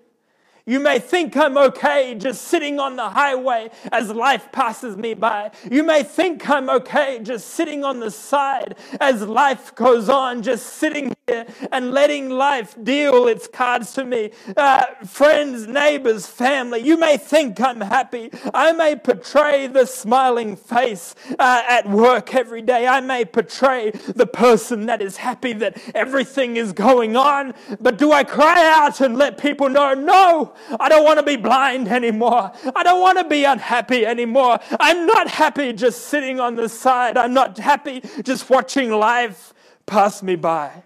You 0.69 0.79
may 0.79 0.99
think 0.99 1.35
I'm 1.35 1.57
okay 1.57 2.13
just 2.13 2.43
sitting 2.43 2.79
on 2.79 2.95
the 2.95 3.09
highway 3.09 3.71
as 3.91 4.11
life 4.11 4.51
passes 4.51 4.95
me 4.95 5.15
by. 5.15 5.49
You 5.71 5.81
may 5.81 6.03
think 6.03 6.47
I'm 6.47 6.69
okay 6.69 7.21
just 7.23 7.47
sitting 7.47 7.83
on 7.83 7.99
the 7.99 8.11
side 8.11 8.75
as 9.01 9.23
life 9.23 9.73
goes 9.73 10.09
on, 10.09 10.43
just 10.43 10.67
sitting 10.67 11.15
here 11.25 11.47
and 11.71 11.89
letting 11.91 12.29
life 12.29 12.75
deal 12.83 13.27
its 13.27 13.47
cards 13.47 13.93
to 13.93 14.05
me. 14.05 14.29
Uh, 14.55 14.85
friends, 15.07 15.65
neighbors, 15.65 16.27
family, 16.27 16.81
you 16.81 16.99
may 16.99 17.17
think 17.17 17.59
I'm 17.59 17.81
happy. 17.81 18.29
I 18.53 18.71
may 18.71 18.95
portray 18.95 19.65
the 19.65 19.87
smiling 19.87 20.55
face 20.55 21.15
uh, 21.39 21.63
at 21.67 21.89
work 21.89 22.35
every 22.35 22.61
day. 22.61 22.85
I 22.85 23.01
may 23.01 23.25
portray 23.25 23.89
the 23.89 24.27
person 24.27 24.85
that 24.85 25.01
is 25.01 25.17
happy 25.17 25.53
that 25.53 25.81
everything 25.95 26.57
is 26.57 26.73
going 26.73 27.15
on. 27.15 27.55
But 27.81 27.97
do 27.97 28.11
I 28.11 28.23
cry 28.23 28.71
out 28.71 29.01
and 29.01 29.17
let 29.17 29.39
people 29.39 29.67
know, 29.67 29.95
no, 29.95 30.53
I 30.79 30.89
don't 30.89 31.03
want 31.03 31.19
to 31.19 31.25
be 31.25 31.35
blind 31.35 31.87
anymore. 31.87 32.51
I 32.75 32.83
don't 32.83 33.01
want 33.01 33.17
to 33.17 33.23
be 33.23 33.43
unhappy 33.43 34.05
anymore. 34.05 34.59
I'm 34.79 35.05
not 35.05 35.27
happy 35.27 35.73
just 35.73 36.07
sitting 36.07 36.39
on 36.39 36.55
the 36.55 36.69
side. 36.69 37.17
I'm 37.17 37.33
not 37.33 37.57
happy 37.57 38.01
just 38.23 38.49
watching 38.49 38.91
life 38.91 39.53
pass 39.85 40.21
me 40.21 40.35
by. 40.35 40.83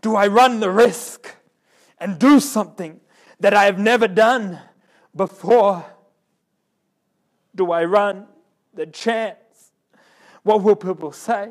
Do 0.00 0.16
I 0.16 0.26
run 0.26 0.60
the 0.60 0.70
risk 0.70 1.34
and 1.98 2.18
do 2.18 2.40
something 2.40 3.00
that 3.40 3.54
I 3.54 3.64
have 3.64 3.78
never 3.78 4.08
done 4.08 4.60
before? 5.14 5.84
Do 7.54 7.72
I 7.72 7.84
run 7.84 8.26
the 8.74 8.86
chance? 8.86 9.38
What 10.42 10.62
will 10.62 10.76
people 10.76 11.12
say? 11.12 11.50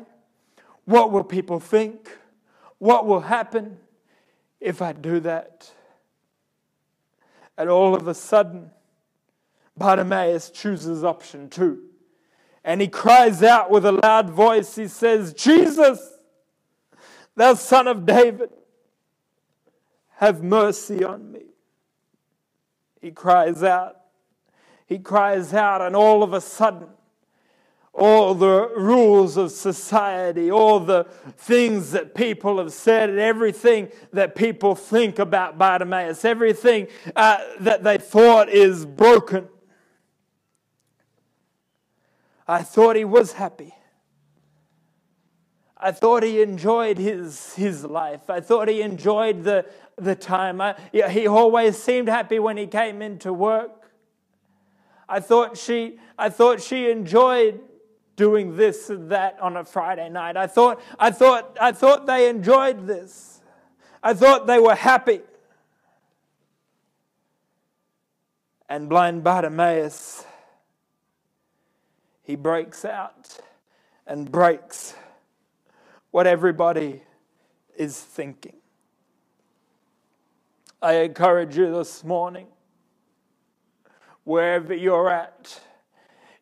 What 0.84 1.10
will 1.10 1.24
people 1.24 1.60
think? 1.60 2.10
What 2.78 3.06
will 3.06 3.20
happen 3.20 3.78
if 4.60 4.82
I 4.82 4.92
do 4.92 5.20
that? 5.20 5.70
And 7.56 7.70
all 7.70 7.94
of 7.94 8.08
a 8.08 8.14
sudden, 8.14 8.70
Bartimaeus 9.76 10.50
chooses 10.50 11.04
option 11.04 11.48
two. 11.48 11.82
And 12.64 12.80
he 12.80 12.88
cries 12.88 13.42
out 13.42 13.70
with 13.70 13.84
a 13.84 13.92
loud 13.92 14.30
voice. 14.30 14.74
He 14.74 14.88
says, 14.88 15.34
Jesus, 15.34 16.00
thou 17.36 17.54
son 17.54 17.86
of 17.86 18.06
David, 18.06 18.50
have 20.16 20.42
mercy 20.42 21.04
on 21.04 21.30
me. 21.30 21.42
He 23.00 23.10
cries 23.10 23.62
out. 23.62 23.96
He 24.86 24.98
cries 24.98 25.52
out, 25.52 25.82
and 25.82 25.94
all 25.94 26.22
of 26.22 26.32
a 26.32 26.40
sudden, 26.40 26.88
all 27.94 28.34
the 28.34 28.72
rules 28.76 29.36
of 29.36 29.52
society, 29.52 30.50
all 30.50 30.80
the 30.80 31.04
things 31.36 31.92
that 31.92 32.14
people 32.14 32.58
have 32.58 32.72
said, 32.72 33.08
and 33.08 33.20
everything 33.20 33.88
that 34.12 34.34
people 34.34 34.74
think 34.74 35.18
about 35.18 35.58
Bartimaeus, 35.58 36.24
everything 36.24 36.88
uh, 37.14 37.38
that 37.60 37.84
they 37.84 37.98
thought 37.98 38.48
is 38.48 38.84
broken. 38.84 39.48
I 42.48 42.62
thought 42.62 42.96
he 42.96 43.04
was 43.04 43.34
happy. 43.34 43.74
I 45.76 45.92
thought 45.92 46.22
he 46.22 46.42
enjoyed 46.42 46.98
his, 46.98 47.54
his 47.54 47.84
life. 47.84 48.28
I 48.28 48.40
thought 48.40 48.68
he 48.68 48.82
enjoyed 48.82 49.44
the, 49.44 49.66
the 49.96 50.16
time. 50.16 50.60
I, 50.60 50.74
he 50.92 51.26
always 51.26 51.80
seemed 51.80 52.08
happy 52.08 52.38
when 52.38 52.56
he 52.56 52.66
came 52.66 53.02
into 53.02 53.32
work. 53.32 53.70
I 55.08 55.20
thought 55.20 55.56
she, 55.56 55.98
I 56.18 56.28
thought 56.30 56.60
she 56.60 56.90
enjoyed 56.90 57.60
doing 58.16 58.56
this 58.56 58.90
and 58.90 59.10
that 59.10 59.38
on 59.40 59.56
a 59.56 59.64
Friday 59.64 60.08
night. 60.08 60.36
I 60.36 60.46
thought, 60.46 60.80
I 60.98 61.10
thought, 61.10 61.56
I 61.60 61.72
thought 61.72 62.06
they 62.06 62.28
enjoyed 62.28 62.86
this. 62.86 63.40
I 64.02 64.14
thought 64.14 64.46
they 64.46 64.58
were 64.58 64.74
happy. 64.74 65.20
And 68.68 68.88
blind 68.88 69.24
Bartimaeus, 69.24 70.24
he 72.22 72.36
breaks 72.36 72.84
out 72.84 73.38
and 74.06 74.30
breaks 74.30 74.94
what 76.10 76.26
everybody 76.26 77.02
is 77.76 78.00
thinking. 78.00 78.56
I 80.80 80.94
encourage 80.96 81.56
you 81.56 81.72
this 81.72 82.04
morning, 82.04 82.46
wherever 84.24 84.74
you're 84.74 85.10
at, 85.10 85.60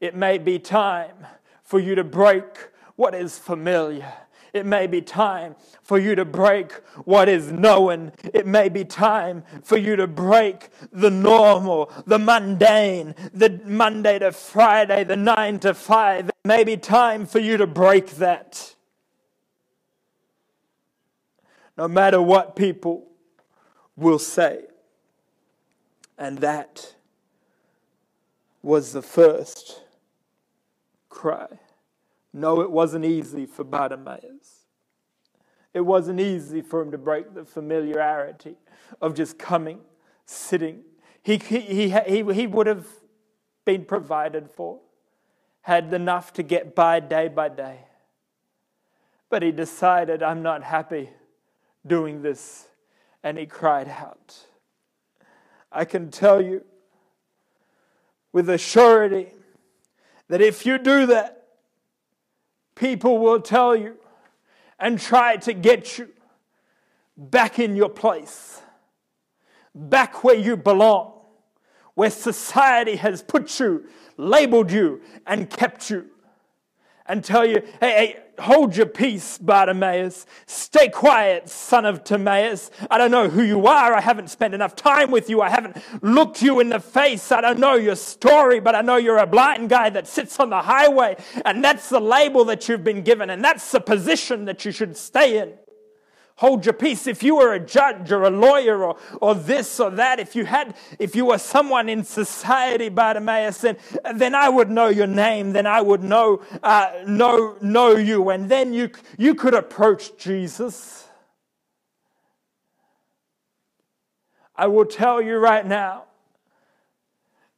it 0.00 0.17
may 0.17 0.38
be 0.38 0.59
time 0.59 1.26
for 1.73 1.81
you 1.81 1.95
to 1.95 2.05
break 2.05 2.69
what 2.97 3.14
is 3.14 3.38
familiar. 3.38 4.12
It 4.52 4.67
may 4.67 4.87
be 4.87 5.00
time 5.00 5.57
for 5.83 5.99
you 5.99 6.14
to 6.17 6.26
break 6.26 6.73
what 7.07 7.31
is 7.31 7.50
known. 7.50 8.12
It 8.35 8.47
may 8.47 8.69
be 8.69 8.85
time 8.85 9.43
for 9.62 9.79
you 9.79 9.97
to 9.97 10.07
break 10.07 10.69
the 10.93 11.09
normal, 11.09 11.91
the 12.07 12.19
mundane, 12.19 13.14
the 13.33 13.59
Monday 13.64 14.19
to 14.19 14.33
Friday, 14.33 15.02
the 15.05 15.17
nine 15.17 15.61
to 15.61 15.73
five. 15.73 16.29
It 16.29 16.35
may 16.45 16.62
be 16.62 16.76
time 16.76 17.25
for 17.25 17.38
you 17.38 17.57
to 17.57 17.67
break 17.67 18.17
that. 18.17 18.75
No 21.79 21.88
matter 21.88 22.21
what 22.21 22.55
people 22.55 23.07
will 23.97 24.19
say. 24.19 24.64
And 26.19 26.37
that 26.41 26.97
was 28.61 28.93
the 28.93 29.00
first 29.00 29.82
cry. 31.12 31.47
No, 32.33 32.62
it 32.62 32.71
wasn't 32.71 33.04
easy 33.04 33.45
for 33.45 33.64
Bartimaeus. 33.64 34.66
It 35.75 35.83
wasn't 35.83 36.21
easy 36.21 36.62
for 36.62 36.81
him 36.81 36.90
to 36.90 36.99
break 36.99 37.35
the 37.35 37.45
familiarity 37.45 38.57
of 39.00 39.14
just 39.14 39.38
coming, 39.38 39.81
sitting. 40.25 40.83
He, 41.23 41.37
he, 41.37 41.61
he, 41.61 41.90
he, 41.90 42.33
he 42.33 42.47
would 42.47 42.66
have 42.66 42.87
been 43.64 43.85
provided 43.85 44.50
for, 44.50 44.81
had 45.61 45.92
enough 45.92 46.33
to 46.33 46.42
get 46.42 46.75
by 46.75 46.99
day 46.99 47.28
by 47.28 47.49
day. 47.49 47.81
But 49.28 49.42
he 49.42 49.52
decided, 49.52 50.23
I'm 50.23 50.42
not 50.42 50.62
happy 50.62 51.11
doing 51.87 52.23
this. 52.23 52.66
And 53.23 53.38
he 53.38 53.47
cried 53.47 53.88
out. 53.88 54.47
I 55.71 55.85
can 55.85 56.11
tell 56.11 56.42
you 56.42 56.64
with 58.33 58.49
a 58.50 58.59
surety 58.59 59.28
that 60.33 60.41
if 60.41 60.65
you 60.65 60.79
do 60.79 61.05
that, 61.05 61.43
people 62.75 63.19
will 63.19 63.39
tell 63.39 63.77
you 63.77 63.97
and 64.79 64.99
try 64.99 65.37
to 65.37 65.53
get 65.53 65.99
you 65.99 66.09
back 67.19 67.59
in 67.59 67.77
your 67.77 67.91
place, 67.91 68.62
back 69.75 70.25
where 70.25 70.35
you 70.35 70.57
belong, 70.57 71.12
where 71.93 72.09
society 72.09 72.97
has 72.97 73.23
put 73.23 73.61
you, 73.61 73.87
labeled 74.17 74.73
you, 74.73 75.03
and 75.27 75.51
kept 75.51 75.91
you, 75.91 76.07
and 77.05 77.23
tell 77.23 77.45
you, 77.45 77.61
hey, 77.79 77.91
hey, 77.91 78.22
hold 78.39 78.77
your 78.77 78.87
peace, 78.87 79.39
Bartimaeus. 79.39 80.27
Stay 80.47 80.89
quiet, 80.89 81.49
son 81.49 81.85
of 81.85 82.05
Timaeus. 82.05 82.71
I 82.91 82.99
don't 82.99 83.11
know 83.11 83.29
who 83.29 83.43
you 83.43 83.67
are. 83.67 83.95
I 83.95 84.01
haven't 84.01 84.31
spent 84.31 84.55
enough 84.55 84.77
time 84.77 85.11
with 85.11 85.31
you. 85.31 85.41
I 85.41 85.51
haven't 85.51 85.77
looked 86.03 86.43
you 86.43 86.61
in 86.61 86.69
the 86.69 86.81
face. 86.81 87.33
I 87.33 87.41
don't 87.41 87.59
know 87.59 87.75
your 87.75 87.97
story, 87.97 88.61
but 88.61 88.75
I 88.75 88.81
know 88.83 88.97
you're 88.97 89.19
a 89.19 89.27
blind 89.27 89.69
guy 89.69 89.91
that 89.91 90.07
sits 90.07 90.39
on 90.41 90.51
the 90.51 90.62
highway. 90.62 91.17
And 91.45 91.65
that's 91.65 91.89
the 91.89 92.01
label 92.01 92.45
that 92.47 92.69
you've 92.69 92.85
been 92.85 93.03
given. 93.03 93.31
And 93.31 93.45
that's 93.45 93.71
the 93.71 93.81
position 93.81 94.45
that 94.47 94.65
you 94.65 94.73
should 94.73 94.97
stay 94.97 95.39
in. 95.39 95.55
Hold 96.42 96.66
your 96.66 96.72
peace. 96.72 97.06
If 97.06 97.22
you 97.22 97.37
were 97.37 97.52
a 97.52 97.61
judge 97.61 98.11
or 98.11 98.25
a 98.25 98.30
lawyer 98.30 98.82
or, 98.82 98.96
or 99.20 99.32
this 99.32 99.78
or 99.78 99.90
that, 99.90 100.18
if 100.18 100.34
you 100.34 100.44
had, 100.44 100.75
if 100.99 101.14
you 101.14 101.26
were 101.26 101.38
someone 101.38 101.88
in 101.88 102.02
society, 102.02 102.88
Bartimaeus, 102.88 103.58
then, 103.58 103.76
then 104.16 104.34
I 104.34 104.49
would 104.49 104.68
know 104.68 104.88
your 104.88 105.06
name. 105.06 105.52
Then 105.52 105.68
I 105.68 105.80
would 105.80 106.02
know, 106.02 106.42
uh, 106.64 107.04
know, 107.06 107.56
know 107.62 107.94
you. 107.94 108.30
And 108.30 108.49
then 108.49 108.72
you, 108.72 108.90
you 109.16 109.37
could 109.37 109.54
approach 109.54 110.16
Jesus. 110.18 111.06
I 114.56 114.66
will 114.66 114.87
tell 114.87 115.22
you 115.22 115.37
right 115.37 115.64
now 115.64 116.06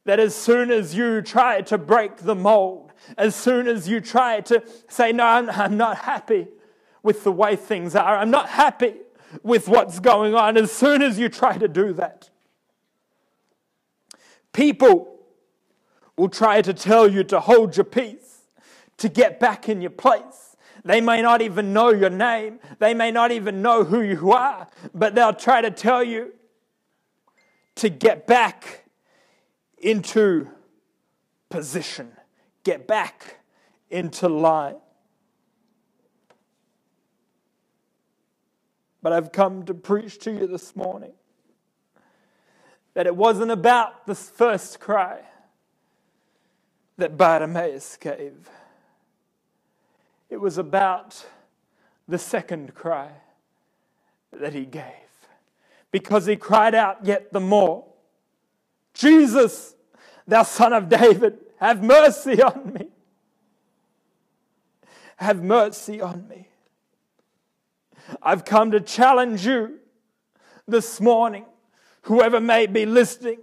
that 0.03 0.19
as 0.19 0.35
soon 0.35 0.69
as 0.69 0.93
you 0.93 1.23
try 1.23 1.61
to 1.61 1.79
break 1.79 2.17
the 2.17 2.35
mold, 2.35 2.93
as 3.17 3.35
soon 3.35 3.67
as 3.67 3.89
you 3.89 3.99
try 3.99 4.41
to 4.41 4.61
say, 4.87 5.11
No, 5.11 5.25
I'm, 5.25 5.49
I'm 5.49 5.75
not 5.75 5.97
happy, 5.97 6.49
with 7.05 7.23
the 7.23 7.31
way 7.31 7.55
things 7.55 7.95
are. 7.95 8.17
I'm 8.17 8.31
not 8.31 8.49
happy 8.49 8.95
with 9.43 9.67
what's 9.67 9.99
going 9.99 10.33
on 10.33 10.57
as 10.57 10.71
soon 10.71 11.03
as 11.03 11.19
you 11.19 11.29
try 11.29 11.55
to 11.57 11.67
do 11.67 11.93
that. 11.93 12.31
People 14.51 15.19
will 16.17 16.29
try 16.29 16.63
to 16.63 16.73
tell 16.73 17.07
you 17.07 17.23
to 17.25 17.39
hold 17.39 17.77
your 17.77 17.83
peace, 17.83 18.47
to 18.97 19.07
get 19.07 19.39
back 19.39 19.69
in 19.69 19.81
your 19.81 19.91
place. 19.91 20.55
They 20.83 20.99
may 20.99 21.21
not 21.21 21.41
even 21.41 21.73
know 21.73 21.89
your 21.89 22.09
name, 22.09 22.59
they 22.79 22.93
may 22.93 23.11
not 23.11 23.31
even 23.31 23.61
know 23.61 23.83
who 23.83 24.01
you 24.01 24.31
are, 24.31 24.67
but 24.93 25.13
they'll 25.13 25.33
try 25.33 25.61
to 25.61 25.71
tell 25.71 26.03
you 26.03 26.33
to 27.75 27.89
get 27.89 28.25
back 28.25 28.85
into 29.77 30.47
position, 31.49 32.11
get 32.63 32.87
back 32.87 33.41
into 33.91 34.27
line. 34.27 34.75
But 39.05 39.13
I've 39.13 39.31
come 39.31 39.65
to 39.65 39.75
preach 39.75 40.17
to 40.21 40.31
you 40.31 40.47
this 40.47 40.75
morning 40.75 41.11
that 42.95 43.05
it 43.05 43.15
wasn't 43.15 43.51
about 43.51 44.07
the 44.07 44.15
first 44.15 44.79
cry 44.79 45.19
that 46.97 47.15
Bartimaeus 47.15 47.97
gave, 47.97 48.49
it 50.31 50.37
was 50.37 50.57
about 50.57 51.23
the 52.07 52.17
second 52.17 52.73
cry 52.73 53.11
that 54.31 54.53
he 54.53 54.65
gave. 54.65 54.81
Because 55.91 56.25
he 56.25 56.35
cried 56.35 56.73
out 56.73 57.05
yet 57.05 57.31
the 57.31 57.39
more 57.39 57.85
Jesus, 58.95 59.75
thou 60.27 60.41
son 60.41 60.73
of 60.73 60.89
David, 60.89 61.37
have 61.59 61.83
mercy 61.83 62.41
on 62.41 62.73
me. 62.73 62.87
Have 65.17 65.43
mercy 65.43 66.01
on 66.01 66.27
me. 66.27 66.47
I've 68.21 68.45
come 68.45 68.71
to 68.71 68.81
challenge 68.81 69.45
you 69.45 69.79
this 70.67 70.99
morning, 70.99 71.45
whoever 72.03 72.39
may 72.39 72.67
be 72.67 72.85
listening, 72.85 73.39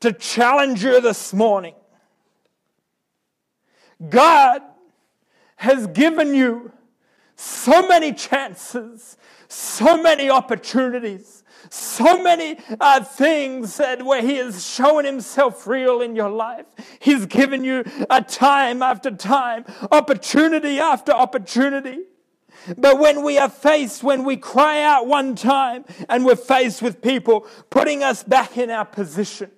to 0.00 0.12
challenge 0.12 0.84
you 0.84 1.00
this 1.00 1.32
morning. 1.32 1.74
God 4.08 4.62
has 5.56 5.86
given 5.88 6.34
you 6.34 6.72
so 7.36 7.86
many 7.86 8.12
chances, 8.12 9.16
so 9.48 10.00
many 10.00 10.28
opportunities, 10.30 11.42
so 11.70 12.22
many 12.22 12.58
uh, 12.80 13.02
things 13.02 13.76
that 13.78 14.04
where 14.04 14.22
He 14.22 14.36
has 14.36 14.66
shown 14.66 15.04
Himself 15.04 15.66
real 15.66 16.02
in 16.02 16.14
your 16.14 16.30
life. 16.30 16.66
He's 17.00 17.26
given 17.26 17.64
you 17.64 17.84
a 18.10 18.22
time 18.22 18.82
after 18.82 19.10
time, 19.10 19.64
opportunity 19.90 20.78
after 20.78 21.12
opportunity. 21.12 22.00
But 22.76 22.98
when 22.98 23.22
we 23.22 23.38
are 23.38 23.48
faced, 23.50 24.02
when 24.02 24.24
we 24.24 24.36
cry 24.36 24.82
out 24.82 25.06
one 25.06 25.34
time 25.34 25.84
and 26.08 26.24
we're 26.24 26.36
faced 26.36 26.82
with 26.82 27.02
people 27.02 27.46
putting 27.70 28.02
us 28.02 28.22
back 28.22 28.56
in 28.56 28.70
our 28.70 28.84
position, 28.84 29.50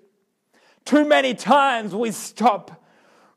too 0.85 1.05
many 1.05 1.35
times 1.35 1.95
we 1.95 2.11
stop 2.11 2.83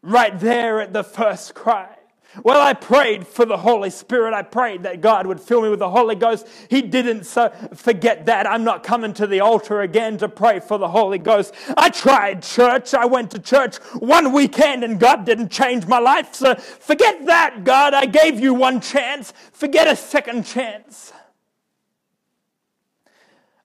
right 0.01 0.39
there 0.39 0.81
at 0.81 0.93
the 0.93 1.03
first 1.03 1.53
cry. 1.53 1.98
Well, 2.43 2.61
I 2.61 2.73
prayed 2.73 3.27
for 3.27 3.45
the 3.45 3.57
Holy 3.57 3.89
Spirit. 3.89 4.33
I 4.33 4.43
prayed 4.43 4.83
that 4.83 5.01
God 5.01 5.27
would 5.27 5.39
fill 5.39 5.61
me 5.61 5.69
with 5.69 5.79
the 5.79 5.89
Holy 5.89 6.15
Ghost. 6.15 6.47
He 6.69 6.81
didn't, 6.81 7.25
so 7.25 7.49
forget 7.75 8.25
that. 8.27 8.47
I'm 8.47 8.63
not 8.63 8.83
coming 8.83 9.13
to 9.15 9.27
the 9.27 9.41
altar 9.41 9.81
again 9.81 10.17
to 10.19 10.29
pray 10.29 10.59
for 10.59 10.77
the 10.77 10.87
Holy 10.89 11.17
Ghost. 11.17 11.53
I 11.77 11.89
tried 11.89 12.43
church. 12.43 12.93
I 12.93 13.05
went 13.05 13.31
to 13.31 13.39
church 13.39 13.77
one 13.99 14.31
weekend 14.33 14.83
and 14.83 14.99
God 14.99 15.25
didn't 15.25 15.49
change 15.49 15.87
my 15.87 15.99
life. 15.99 16.35
So 16.35 16.55
forget 16.55 17.25
that, 17.25 17.63
God. 17.63 17.93
I 17.93 18.05
gave 18.05 18.39
you 18.39 18.53
one 18.53 18.81
chance. 18.81 19.33
Forget 19.53 19.87
a 19.87 19.95
second 19.95 20.45
chance. 20.45 21.13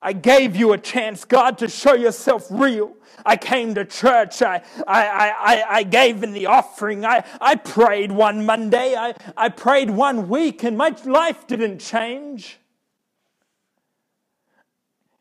I 0.04 0.12
gave 0.12 0.54
you 0.54 0.72
a 0.74 0.78
chance, 0.78 1.24
God, 1.24 1.56
to 1.58 1.68
show 1.68 1.94
yourself 1.94 2.46
real. 2.50 2.92
I 3.24 3.36
came 3.36 3.74
to 3.74 3.86
church. 3.86 4.42
I, 4.42 4.62
I, 4.86 5.30
I, 5.30 5.64
I 5.78 5.82
gave 5.82 6.22
in 6.22 6.32
the 6.32 6.46
offering. 6.46 7.06
I, 7.06 7.24
I 7.40 7.54
prayed 7.54 8.12
one 8.12 8.44
Monday. 8.44 8.94
I, 8.94 9.14
I 9.34 9.48
prayed 9.48 9.88
one 9.88 10.28
week, 10.28 10.62
and 10.62 10.76
my 10.76 10.94
life 11.06 11.46
didn't 11.46 11.78
change. 11.78 12.58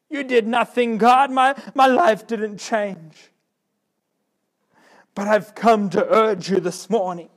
You 0.09 0.23
did 0.23 0.45
nothing, 0.45 0.97
God. 0.97 1.31
My, 1.31 1.55
my 1.73 1.87
life 1.87 2.27
didn't 2.27 2.57
change. 2.57 3.31
But 5.15 5.29
I've 5.29 5.55
come 5.55 5.89
to 5.91 6.05
urge 6.13 6.49
you 6.49 6.59
this 6.59 6.89
morning 6.89 7.29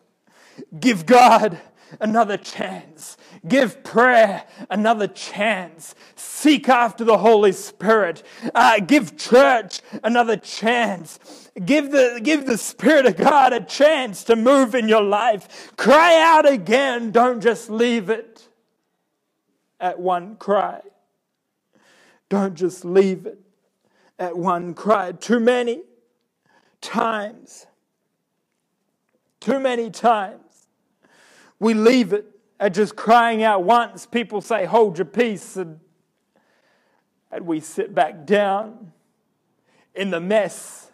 give 0.81 1.07
God 1.07 1.61
another 2.01 2.37
chance. 2.37 3.17
Give 3.47 3.83
prayer 3.85 4.45
another 4.71 5.07
chance. 5.07 5.95
Seek 6.15 6.69
after 6.69 7.05
the 7.05 7.19
Holy 7.19 7.53
Spirit. 7.53 8.23
Uh, 8.55 8.81
give 8.81 9.17
church 9.17 9.81
another 10.03 10.37
chance. 10.37 11.51
Give 11.65 11.91
the, 11.91 12.21
give 12.23 12.47
the 12.47 12.59
Spirit 12.59 13.07
of 13.07 13.17
God 13.17 13.53
a 13.53 13.61
chance 13.61 14.25
to 14.25 14.37
move 14.37 14.75
in 14.75 14.89
your 14.89 15.03
life. 15.03 15.75
Cry 15.77 16.21
out 16.21 16.49
again. 16.49 17.11
Don't 17.11 17.41
just 17.41 17.71
leave 17.71 18.11
it 18.11 18.49
at 19.81 19.99
one 19.99 20.37
cry. 20.37 20.81
Don't 22.29 22.55
just 22.55 22.85
leave 22.85 23.27
it 23.27 23.39
at 24.19 24.37
one 24.37 24.75
cry. 24.75 25.13
Too 25.13 25.41
many 25.41 25.83
times, 26.81 27.67
too 29.41 29.61
many 29.61 29.91
times, 29.91 30.67
we 31.59 31.75
leave 31.75 32.13
it 32.13 32.36
at 32.59 32.75
just 32.75 32.97
crying 32.97 33.43
out 33.43 33.65
once. 33.65 34.07
People 34.07 34.41
say, 34.41 34.65
Hold 34.65 34.99
your 34.99 35.05
peace. 35.05 35.57
And, 35.57 35.81
and 37.31 37.47
we 37.47 37.61
sit 37.61 37.95
back 37.95 38.27
down 38.27 38.93
in 39.95 40.11
the 40.11 40.21
mess 40.21 40.91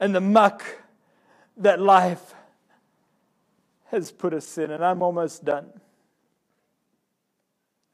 and 0.00 0.14
the 0.14 0.20
muck 0.20 0.64
that 1.56 1.80
life 1.80 2.34
has 3.86 4.10
put 4.10 4.34
us 4.34 4.58
in. 4.58 4.70
And 4.70 4.84
I'm 4.84 5.02
almost 5.02 5.44
done. 5.44 5.68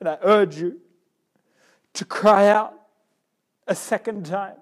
And 0.00 0.08
I 0.08 0.18
urge 0.22 0.56
you 0.56 0.80
to 1.94 2.04
cry 2.04 2.48
out 2.48 2.74
a 3.66 3.74
second 3.74 4.26
time. 4.26 4.56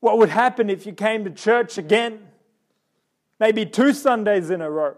What 0.00 0.18
would 0.18 0.28
happen 0.28 0.70
if 0.70 0.86
you 0.86 0.92
came 0.92 1.24
to 1.24 1.30
church 1.30 1.78
again? 1.78 2.28
Maybe 3.38 3.66
two 3.66 3.92
Sundays 3.92 4.50
in 4.50 4.60
a 4.60 4.70
row. 4.70 4.96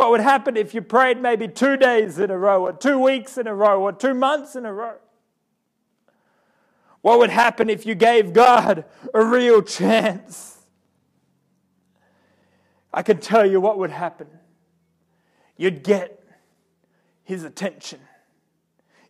What 0.00 0.12
would 0.12 0.22
happen 0.22 0.56
if 0.56 0.72
you 0.72 0.80
prayed 0.80 1.20
maybe 1.20 1.46
two 1.46 1.76
days 1.76 2.18
in 2.18 2.30
a 2.30 2.38
row, 2.38 2.62
or 2.62 2.72
two 2.72 2.98
weeks 2.98 3.36
in 3.36 3.46
a 3.46 3.54
row, 3.54 3.82
or 3.82 3.92
two 3.92 4.14
months 4.14 4.56
in 4.56 4.64
a 4.64 4.72
row? 4.72 4.94
What 7.02 7.18
would 7.18 7.28
happen 7.28 7.68
if 7.68 7.84
you 7.84 7.94
gave 7.94 8.32
God 8.32 8.86
a 9.12 9.22
real 9.22 9.60
chance? 9.60 10.56
I 12.94 13.02
can 13.02 13.18
tell 13.18 13.44
you 13.44 13.60
what 13.60 13.76
would 13.76 13.90
happen. 13.90 14.28
You'd 15.58 15.82
get 15.82 16.24
his 17.22 17.44
attention. 17.44 18.00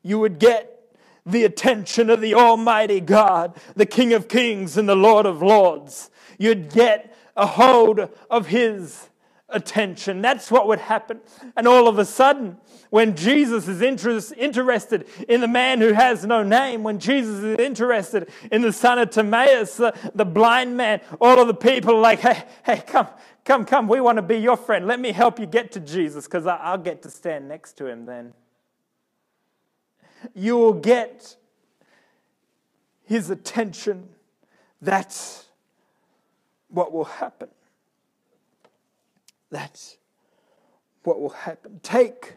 You 0.02 0.18
would 0.18 0.40
get 0.40 0.96
the 1.24 1.44
attention 1.44 2.10
of 2.10 2.20
the 2.20 2.34
Almighty 2.34 2.98
God, 2.98 3.56
the 3.76 3.86
King 3.86 4.12
of 4.12 4.26
Kings 4.26 4.76
and 4.76 4.88
the 4.88 4.96
Lord 4.96 5.24
of 5.24 5.40
Lords. 5.40 6.10
You'd 6.36 6.72
get 6.72 7.16
a 7.36 7.46
hold 7.46 8.08
of 8.28 8.48
his 8.48 9.09
attention. 9.52 10.22
That's 10.22 10.50
what 10.50 10.66
would 10.66 10.78
happen. 10.78 11.20
And 11.56 11.66
all 11.66 11.88
of 11.88 11.98
a 11.98 12.04
sudden, 12.04 12.58
when 12.90 13.16
Jesus 13.16 13.68
is 13.68 13.80
interest, 13.80 14.32
interested 14.36 15.08
in 15.28 15.40
the 15.40 15.48
man 15.48 15.80
who 15.80 15.92
has 15.92 16.24
no 16.24 16.42
name, 16.42 16.82
when 16.82 16.98
Jesus 16.98 17.42
is 17.42 17.58
interested 17.58 18.30
in 18.50 18.62
the 18.62 18.72
son 18.72 18.98
of 18.98 19.10
Timaeus, 19.10 19.76
the, 19.76 19.94
the 20.14 20.24
blind 20.24 20.76
man, 20.76 21.00
all 21.20 21.38
of 21.40 21.46
the 21.46 21.54
people 21.54 21.96
are 21.96 22.00
like, 22.00 22.20
hey, 22.20 22.44
hey, 22.64 22.82
come, 22.86 23.06
come, 23.44 23.64
come, 23.64 23.86
we 23.88 24.00
want 24.00 24.16
to 24.16 24.22
be 24.22 24.36
your 24.36 24.56
friend. 24.56 24.86
Let 24.86 25.00
me 25.00 25.12
help 25.12 25.38
you 25.38 25.46
get 25.46 25.72
to 25.72 25.80
Jesus 25.80 26.24
because 26.24 26.46
I'll 26.46 26.78
get 26.78 27.02
to 27.02 27.10
stand 27.10 27.48
next 27.48 27.74
to 27.78 27.86
him 27.86 28.06
then. 28.06 28.32
You 30.34 30.56
will 30.56 30.74
get 30.74 31.36
his 33.04 33.30
attention. 33.30 34.08
That's 34.82 35.46
what 36.68 36.92
will 36.92 37.04
happen. 37.04 37.48
That's 39.50 39.98
what 41.02 41.20
will 41.20 41.30
happen. 41.30 41.80
Take 41.82 42.36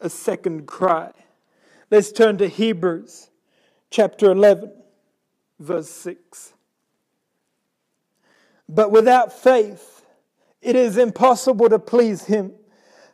a 0.00 0.08
second 0.08 0.66
cry. 0.66 1.12
Let's 1.90 2.12
turn 2.12 2.38
to 2.38 2.48
Hebrews 2.48 3.30
chapter 3.90 4.30
11, 4.30 4.72
verse 5.58 5.90
6. 5.90 6.52
But 8.68 8.90
without 8.90 9.32
faith, 9.32 10.04
it 10.60 10.76
is 10.76 10.96
impossible 10.98 11.68
to 11.70 11.78
please 11.78 12.24
him. 12.24 12.52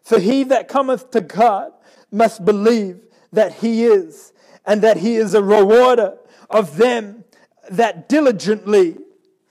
For 0.02 0.18
he 0.18 0.44
that 0.44 0.68
cometh 0.68 1.10
to 1.12 1.20
God 1.20 1.72
must 2.10 2.44
believe 2.44 3.06
that 3.32 3.54
he 3.54 3.84
is, 3.84 4.32
and 4.66 4.82
that 4.82 4.98
he 4.98 5.16
is 5.16 5.34
a 5.34 5.42
rewarder 5.42 6.18
of 6.50 6.76
them 6.76 7.24
that 7.70 8.08
diligently 8.08 8.98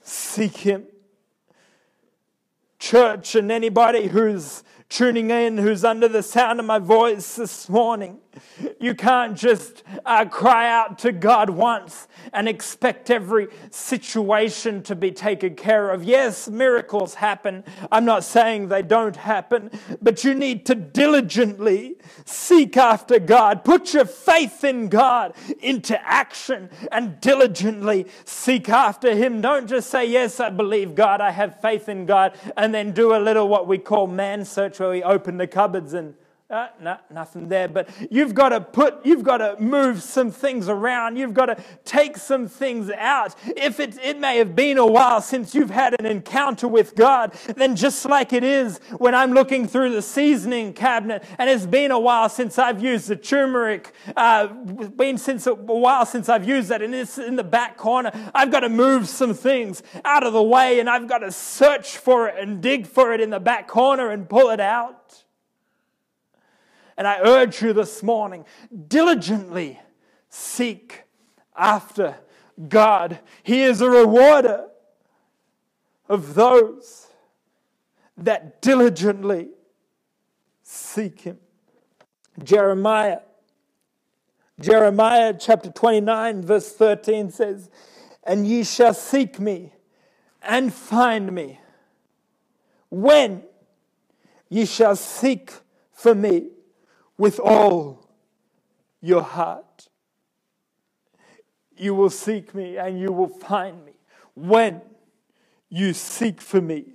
seek 0.02 0.58
him 0.58 0.86
church 2.84 3.34
and 3.34 3.50
anybody 3.50 4.08
who's 4.08 4.62
tuning 4.90 5.30
in 5.30 5.56
who's 5.56 5.84
under 5.84 6.06
the 6.06 6.22
sound 6.22 6.60
of 6.60 6.66
my 6.66 6.78
voice 6.78 7.36
this 7.36 7.66
morning. 7.70 8.18
You 8.80 8.94
can't 8.94 9.36
just 9.36 9.82
uh, 10.04 10.24
cry 10.26 10.68
out 10.68 10.98
to 11.00 11.12
God 11.12 11.50
once 11.50 12.08
and 12.32 12.48
expect 12.48 13.10
every 13.10 13.48
situation 13.70 14.82
to 14.84 14.94
be 14.94 15.10
taken 15.10 15.54
care 15.54 15.90
of. 15.90 16.04
Yes, 16.04 16.48
miracles 16.48 17.14
happen. 17.14 17.64
I'm 17.90 18.04
not 18.04 18.24
saying 18.24 18.68
they 18.68 18.82
don't 18.82 19.16
happen, 19.16 19.70
but 20.00 20.24
you 20.24 20.34
need 20.34 20.66
to 20.66 20.74
diligently 20.74 21.96
seek 22.24 22.76
after 22.76 23.18
God. 23.18 23.64
Put 23.64 23.94
your 23.94 24.04
faith 24.04 24.64
in 24.64 24.88
God 24.88 25.34
into 25.60 26.00
action 26.08 26.70
and 26.92 27.20
diligently 27.20 28.06
seek 28.24 28.68
after 28.68 29.14
Him. 29.14 29.40
Don't 29.40 29.68
just 29.68 29.90
say, 29.90 30.04
Yes, 30.06 30.40
I 30.40 30.50
believe 30.50 30.94
God, 30.94 31.20
I 31.20 31.30
have 31.30 31.60
faith 31.60 31.88
in 31.88 32.06
God, 32.06 32.36
and 32.56 32.74
then 32.74 32.92
do 32.92 33.14
a 33.14 33.18
little 33.18 33.48
what 33.48 33.66
we 33.66 33.78
call 33.78 34.06
man 34.06 34.44
search 34.44 34.80
where 34.80 34.90
we 34.90 35.02
open 35.02 35.36
the 35.36 35.46
cupboards 35.46 35.94
and 35.94 36.14
Uh, 36.50 36.66
no, 36.78 36.98
nothing 37.10 37.48
there. 37.48 37.68
But 37.68 37.88
you've 38.10 38.34
got 38.34 38.50
to 38.50 38.60
put, 38.60 39.04
you've 39.06 39.24
got 39.24 39.38
to 39.38 39.56
move 39.58 40.02
some 40.02 40.30
things 40.30 40.68
around. 40.68 41.16
You've 41.16 41.32
got 41.32 41.46
to 41.46 41.56
take 41.86 42.18
some 42.18 42.48
things 42.48 42.90
out. 42.90 43.34
If 43.56 43.80
it, 43.80 43.98
it 44.04 44.20
may 44.20 44.36
have 44.36 44.54
been 44.54 44.76
a 44.76 44.86
while 44.86 45.22
since 45.22 45.54
you've 45.54 45.70
had 45.70 45.98
an 45.98 46.04
encounter 46.04 46.68
with 46.68 46.96
God, 46.96 47.32
then 47.56 47.74
just 47.76 48.04
like 48.04 48.34
it 48.34 48.44
is 48.44 48.78
when 48.98 49.14
I'm 49.14 49.32
looking 49.32 49.66
through 49.66 49.94
the 49.94 50.02
seasoning 50.02 50.74
cabinet 50.74 51.24
and 51.38 51.48
it's 51.48 51.64
been 51.64 51.90
a 51.90 51.98
while 51.98 52.28
since 52.28 52.58
I've 52.58 52.82
used 52.82 53.08
the 53.08 53.16
turmeric, 53.16 53.94
uh, 54.14 54.48
been 54.48 55.16
since 55.16 55.46
a 55.46 55.54
while 55.54 56.04
since 56.04 56.28
I've 56.28 56.46
used 56.46 56.68
that 56.68 56.82
and 56.82 56.94
it's 56.94 57.16
in 57.16 57.36
the 57.36 57.42
back 57.42 57.78
corner, 57.78 58.12
I've 58.34 58.52
got 58.52 58.60
to 58.60 58.68
move 58.68 59.08
some 59.08 59.32
things 59.32 59.82
out 60.04 60.26
of 60.26 60.34
the 60.34 60.42
way 60.42 60.78
and 60.78 60.90
I've 60.90 61.08
got 61.08 61.18
to 61.18 61.32
search 61.32 61.96
for 61.96 62.28
it 62.28 62.38
and 62.38 62.60
dig 62.62 62.86
for 62.86 63.14
it 63.14 63.22
in 63.22 63.30
the 63.30 63.40
back 63.40 63.66
corner 63.66 64.10
and 64.10 64.28
pull 64.28 64.50
it 64.50 64.60
out. 64.60 65.03
And 66.96 67.06
I 67.06 67.18
urge 67.20 67.62
you 67.62 67.72
this 67.72 68.02
morning 68.02 68.44
diligently 68.88 69.80
seek 70.28 71.04
after 71.56 72.16
God. 72.68 73.18
He 73.42 73.62
is 73.62 73.80
a 73.80 73.90
rewarder 73.90 74.68
of 76.08 76.34
those 76.34 77.08
that 78.16 78.62
diligently 78.62 79.48
seek 80.62 81.22
Him. 81.22 81.38
Jeremiah. 82.42 83.20
Jeremiah 84.60 85.34
chapter 85.38 85.70
29, 85.70 86.42
verse 86.42 86.72
13 86.72 87.30
says, 87.30 87.70
And 88.22 88.46
ye 88.46 88.62
shall 88.62 88.94
seek 88.94 89.40
me 89.40 89.72
and 90.42 90.72
find 90.72 91.32
me 91.32 91.60
when 92.88 93.42
ye 94.48 94.64
shall 94.64 94.94
seek 94.94 95.52
for 95.92 96.14
me 96.14 96.50
with 97.16 97.38
all 97.38 98.08
your 99.00 99.22
heart. 99.22 99.88
You 101.76 101.94
will 101.94 102.10
seek 102.10 102.54
me 102.54 102.76
and 102.76 102.98
you 102.98 103.12
will 103.12 103.28
find 103.28 103.84
me 103.84 103.92
when 104.34 104.80
you 105.68 105.92
seek 105.92 106.40
for 106.40 106.60
me 106.60 106.94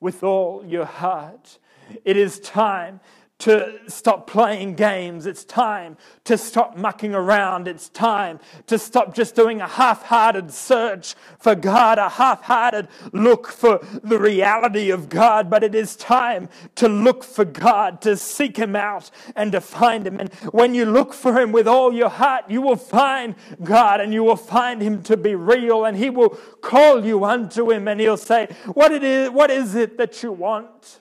with 0.00 0.22
all 0.22 0.64
your 0.66 0.84
heart. 0.84 1.58
It 2.04 2.16
is 2.16 2.40
time 2.40 3.00
to 3.38 3.78
stop 3.86 4.26
playing 4.26 4.74
games. 4.74 5.26
It's 5.26 5.44
time 5.44 5.98
to 6.24 6.38
stop 6.38 6.76
mucking 6.76 7.14
around. 7.14 7.68
It's 7.68 7.90
time 7.90 8.40
to 8.66 8.78
stop 8.78 9.14
just 9.14 9.34
doing 9.34 9.60
a 9.60 9.68
half 9.68 10.04
hearted 10.04 10.50
search 10.50 11.14
for 11.38 11.54
God, 11.54 11.98
a 11.98 12.08
half 12.08 12.42
hearted 12.42 12.88
look 13.12 13.48
for 13.48 13.80
the 14.02 14.18
reality 14.18 14.90
of 14.90 15.10
God. 15.10 15.50
But 15.50 15.62
it 15.62 15.74
is 15.74 15.96
time 15.96 16.48
to 16.76 16.88
look 16.88 17.22
for 17.22 17.44
God, 17.44 18.00
to 18.02 18.16
seek 18.16 18.56
Him 18.56 18.74
out 18.74 19.10
and 19.34 19.52
to 19.52 19.60
find 19.60 20.06
Him. 20.06 20.18
And 20.18 20.32
when 20.52 20.74
you 20.74 20.86
look 20.86 21.12
for 21.12 21.38
Him 21.38 21.52
with 21.52 21.68
all 21.68 21.92
your 21.92 22.08
heart, 22.08 22.44
you 22.48 22.62
will 22.62 22.76
find 22.76 23.34
God 23.62 24.00
and 24.00 24.14
you 24.14 24.24
will 24.24 24.36
find 24.36 24.80
Him 24.80 25.02
to 25.04 25.16
be 25.16 25.34
real 25.34 25.84
and 25.84 25.96
He 25.96 26.08
will 26.08 26.30
call 26.62 27.04
you 27.04 27.22
unto 27.24 27.70
Him 27.70 27.86
and 27.86 28.00
He'll 28.00 28.16
say, 28.16 28.48
What, 28.72 28.92
it 28.92 29.04
is, 29.04 29.28
what 29.28 29.50
is 29.50 29.74
it 29.74 29.98
that 29.98 30.22
you 30.22 30.32
want? 30.32 31.00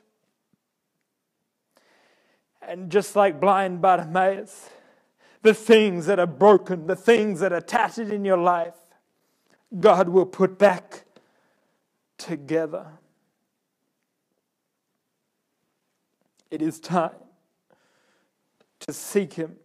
And 2.67 2.91
just 2.91 3.15
like 3.15 3.39
blind 3.39 3.81
Bartimaeus, 3.81 4.69
the 5.41 5.53
things 5.53 6.07
that 6.07 6.19
are 6.19 6.27
broken, 6.27 6.87
the 6.87 6.95
things 6.95 7.39
that 7.39 7.53
are 7.53 7.61
tattered 7.61 8.11
in 8.11 8.25
your 8.25 8.37
life, 8.37 8.73
God 9.79 10.09
will 10.09 10.25
put 10.25 10.57
back 10.57 11.05
together. 12.17 12.87
It 16.49 16.61
is 16.61 16.79
time 16.79 17.11
to 18.79 18.93
seek 18.93 19.33
Him 19.33 19.57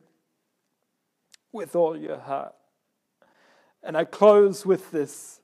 with 1.53 1.75
all 1.75 1.97
your 1.97 2.19
heart. 2.19 2.55
And 3.83 3.97
I 3.97 4.05
close 4.05 4.67
with 4.67 4.91
this 4.91 5.41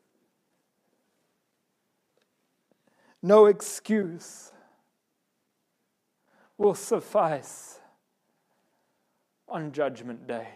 no 3.22 3.46
excuse 3.46 4.52
will 6.58 6.74
suffice 6.74 7.80
on 9.48 9.72
Judgment 9.72 10.26
Day. 10.26 10.48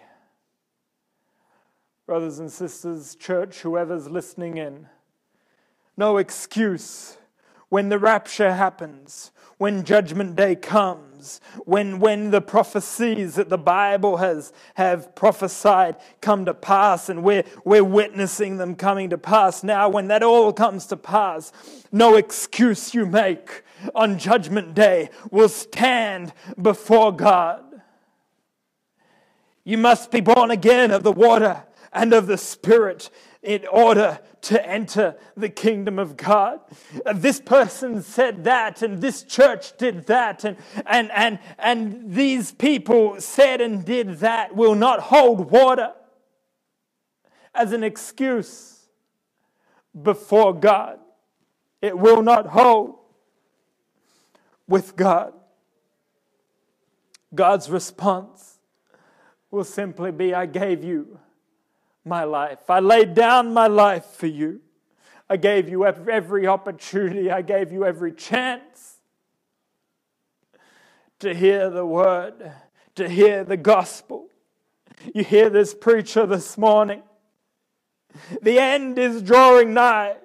Brothers 2.06 2.38
and 2.40 2.50
sisters, 2.50 3.14
church, 3.14 3.60
whoever's 3.60 4.08
listening 4.10 4.56
in, 4.56 4.88
no 5.96 6.16
excuse 6.16 7.16
when 7.70 7.88
the 7.88 7.98
rapture 7.98 8.52
happens, 8.52 9.30
when 9.56 9.84
judgment 9.84 10.36
day 10.36 10.54
comes, 10.54 11.40
when, 11.64 12.00
when 12.00 12.30
the 12.30 12.40
prophecies 12.40 13.36
that 13.36 13.48
the 13.48 13.58
Bible 13.58 14.18
has 14.18 14.52
have 14.74 15.14
prophesied 15.14 15.96
come 16.20 16.44
to 16.44 16.54
pass, 16.54 17.08
and 17.08 17.22
we're, 17.22 17.44
we're 17.64 17.84
witnessing 17.84 18.56
them 18.56 18.74
coming 18.74 19.08
to 19.10 19.18
pass 19.18 19.62
now, 19.62 19.88
when 19.88 20.08
that 20.08 20.22
all 20.22 20.52
comes 20.52 20.86
to 20.86 20.96
pass, 20.96 21.52
no 21.92 22.16
excuse 22.16 22.92
you 22.92 23.06
make 23.06 23.62
on 23.94 24.18
judgment 24.18 24.74
day 24.74 25.08
will 25.30 25.48
stand 25.48 26.32
before 26.60 27.12
God. 27.14 27.62
You 29.62 29.78
must 29.78 30.10
be 30.10 30.20
born 30.20 30.50
again 30.50 30.90
of 30.90 31.02
the 31.02 31.12
water 31.12 31.64
and 31.92 32.12
of 32.12 32.26
the 32.26 32.38
Spirit 32.38 33.10
in 33.42 33.66
order 33.68 34.18
to 34.42 34.68
enter 34.68 35.16
the 35.36 35.48
kingdom 35.48 35.98
of 35.98 36.16
God. 36.16 36.60
Uh, 37.06 37.14
this 37.14 37.40
person 37.40 38.02
said 38.02 38.44
that, 38.44 38.82
and 38.82 39.00
this 39.00 39.22
church 39.22 39.76
did 39.78 40.06
that, 40.06 40.44
and, 40.44 40.56
and, 40.86 41.10
and, 41.12 41.38
and 41.58 42.12
these 42.12 42.52
people 42.52 43.20
said 43.20 43.60
and 43.60 43.84
did 43.84 44.18
that 44.18 44.54
will 44.54 44.74
not 44.74 45.00
hold 45.00 45.50
water 45.50 45.92
as 47.54 47.72
an 47.72 47.82
excuse 47.82 48.88
before 50.00 50.54
God. 50.54 50.98
It 51.80 51.98
will 51.98 52.22
not 52.22 52.46
hold 52.46 52.98
with 54.68 54.96
God. 54.96 55.32
God's 57.34 57.70
response 57.70 58.58
will 59.50 59.64
simply 59.64 60.12
be 60.12 60.34
I 60.34 60.46
gave 60.46 60.84
you 60.84 61.18
my 62.04 62.24
life. 62.24 62.68
I 62.68 62.80
laid 62.80 63.14
down 63.14 63.52
my 63.52 63.66
life 63.66 64.06
for 64.06 64.26
you. 64.26 64.60
I 65.28 65.36
gave 65.36 65.68
you 65.68 65.86
every 65.86 66.46
opportunity, 66.46 67.30
I 67.30 67.42
gave 67.42 67.70
you 67.70 67.84
every 67.84 68.12
chance 68.12 68.96
to 71.20 71.34
hear 71.34 71.70
the 71.70 71.86
word, 71.86 72.52
to 72.96 73.08
hear 73.08 73.44
the 73.44 73.56
gospel. 73.56 74.26
You 75.14 75.22
hear 75.22 75.48
this 75.48 75.72
preacher 75.72 76.26
this 76.26 76.58
morning. 76.58 77.02
The 78.42 78.58
end 78.58 78.98
is 78.98 79.22
drawing 79.22 79.72
nigh. 79.72 80.16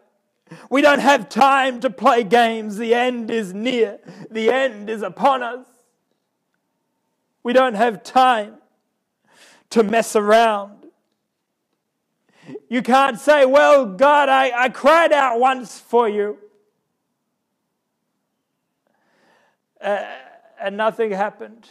We 0.70 0.82
don't 0.82 1.00
have 1.00 1.30
time 1.30 1.80
to 1.82 1.90
play 1.90 2.24
games. 2.24 2.78
The 2.78 2.94
end 2.94 3.30
is 3.30 3.54
near. 3.54 4.00
The 4.32 4.50
end 4.50 4.90
is 4.90 5.02
upon 5.02 5.44
us. 5.44 5.66
We 7.44 7.54
don't 7.54 7.76
have 7.76 8.04
time 8.04 8.56
to 9.72 9.84
mess 9.84 10.16
around. 10.16 10.85
You 12.69 12.82
can't 12.82 13.19
say, 13.19 13.45
Well, 13.45 13.86
God, 13.86 14.30
I, 14.30 14.51
I 14.51 14.69
cried 14.69 15.12
out 15.12 15.39
once 15.39 15.80
for 15.80 16.10
you. 16.10 16.38
Uh, 19.80 20.06
and 20.60 20.78
nothing 20.78 21.12
happened. 21.12 21.67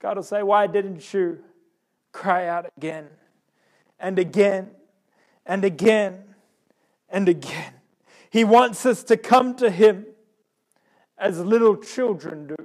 God 0.00 0.16
will 0.16 0.22
say, 0.22 0.42
Why 0.42 0.66
didn't 0.66 1.12
you 1.12 1.40
cry 2.12 2.46
out 2.46 2.66
again 2.76 3.08
and 3.98 4.18
again 4.18 4.70
and 5.44 5.64
again 5.64 6.24
and 7.08 7.28
again? 7.28 7.74
He 8.30 8.44
wants 8.44 8.86
us 8.86 9.04
to 9.04 9.16
come 9.16 9.54
to 9.56 9.70
Him 9.70 10.06
as 11.18 11.38
little 11.38 11.76
children 11.76 12.46
do. 12.48 12.56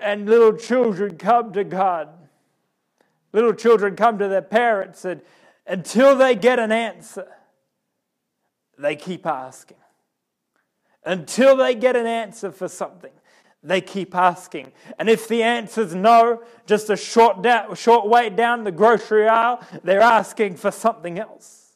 And 0.00 0.28
little 0.28 0.52
children 0.52 1.16
come 1.16 1.52
to 1.52 1.64
God 1.64 2.08
Little 3.32 3.52
children 3.52 3.96
come 3.96 4.18
to 4.18 4.28
their 4.28 4.42
parents, 4.42 5.04
and 5.04 5.20
until 5.66 6.16
they 6.16 6.34
get 6.34 6.58
an 6.58 6.72
answer, 6.72 7.28
they 8.78 8.96
keep 8.96 9.26
asking. 9.26 9.76
Until 11.04 11.56
they 11.56 11.74
get 11.74 11.96
an 11.96 12.06
answer 12.06 12.50
for 12.50 12.68
something, 12.68 13.12
they 13.62 13.80
keep 13.80 14.14
asking. 14.14 14.72
And 14.98 15.08
if 15.08 15.28
the 15.28 15.42
answer's 15.42 15.94
no, 15.94 16.42
just 16.66 16.90
a 16.90 16.96
short, 16.96 17.46
short 17.76 18.08
way 18.08 18.30
down 18.30 18.64
the 18.64 18.72
grocery 18.72 19.28
aisle, 19.28 19.60
they're 19.82 20.00
asking 20.00 20.56
for 20.56 20.70
something 20.70 21.18
else. 21.18 21.67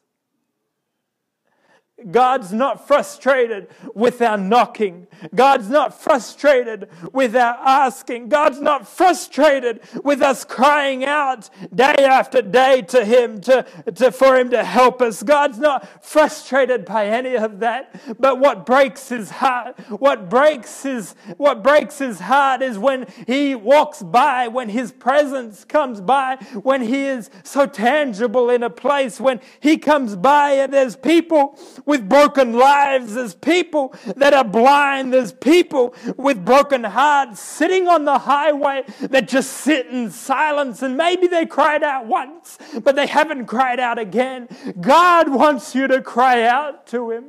God's 2.10 2.52
not 2.52 2.86
frustrated 2.86 3.68
with 3.94 4.20
our 4.20 4.36
knocking. 4.36 5.06
God's 5.34 5.68
not 5.68 6.00
frustrated 6.00 6.88
with 7.12 7.36
our 7.36 7.56
asking. 7.60 8.28
God's 8.28 8.60
not 8.60 8.88
frustrated 8.88 9.80
with 10.02 10.22
us 10.22 10.44
crying 10.44 11.04
out 11.04 11.48
day 11.74 11.94
after 11.98 12.42
day 12.42 12.82
to 12.82 13.04
Him 13.04 13.40
to, 13.42 13.64
to, 13.94 14.10
for 14.10 14.36
Him 14.36 14.50
to 14.50 14.64
help 14.64 15.00
us. 15.00 15.22
God's 15.22 15.58
not 15.58 16.04
frustrated 16.04 16.84
by 16.84 17.06
any 17.06 17.36
of 17.36 17.60
that. 17.60 18.00
But 18.18 18.38
what 18.38 18.66
breaks 18.66 19.08
His 19.08 19.30
heart, 19.30 19.78
what 19.88 20.28
breaks 20.28 20.82
His, 20.82 21.14
what 21.36 21.62
breaks 21.62 21.98
His 21.98 22.20
heart 22.20 22.62
is 22.62 22.78
when 22.78 23.06
He 23.26 23.54
walks 23.54 24.02
by, 24.02 24.48
when 24.48 24.68
His 24.68 24.92
presence 24.92 25.64
comes 25.64 26.00
by, 26.00 26.36
when 26.62 26.82
He 26.82 27.04
is 27.04 27.30
so 27.44 27.66
tangible 27.66 28.50
in 28.50 28.62
a 28.62 28.70
place, 28.70 29.20
when 29.20 29.40
He 29.60 29.78
comes 29.78 30.16
by 30.16 30.52
and 30.52 30.72
there's 30.72 30.96
people 30.96 31.58
with 31.92 32.08
broken 32.08 32.54
lives. 32.54 33.12
There's 33.12 33.34
people 33.34 33.94
that 34.16 34.32
are 34.32 34.44
blind. 34.44 35.12
There's 35.12 35.30
people 35.30 35.94
with 36.16 36.42
broken 36.42 36.84
hearts 36.84 37.38
sitting 37.38 37.86
on 37.86 38.06
the 38.06 38.20
highway 38.20 38.84
that 39.00 39.28
just 39.28 39.52
sit 39.52 39.88
in 39.88 40.10
silence. 40.10 40.80
And 40.80 40.96
maybe 40.96 41.26
they 41.26 41.44
cried 41.44 41.82
out 41.82 42.06
once, 42.06 42.56
but 42.82 42.96
they 42.96 43.06
haven't 43.06 43.44
cried 43.44 43.78
out 43.78 43.98
again. 43.98 44.48
God 44.80 45.28
wants 45.28 45.74
you 45.74 45.86
to 45.86 46.00
cry 46.00 46.44
out 46.44 46.86
to 46.86 47.10
Him. 47.10 47.24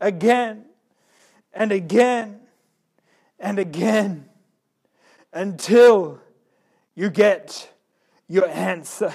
Again 0.00 0.66
and 1.52 1.72
again 1.72 2.38
and 3.40 3.58
again 3.58 4.28
until 5.32 6.20
you 6.94 7.10
get 7.10 7.68
your 8.28 8.46
answer. 8.46 9.12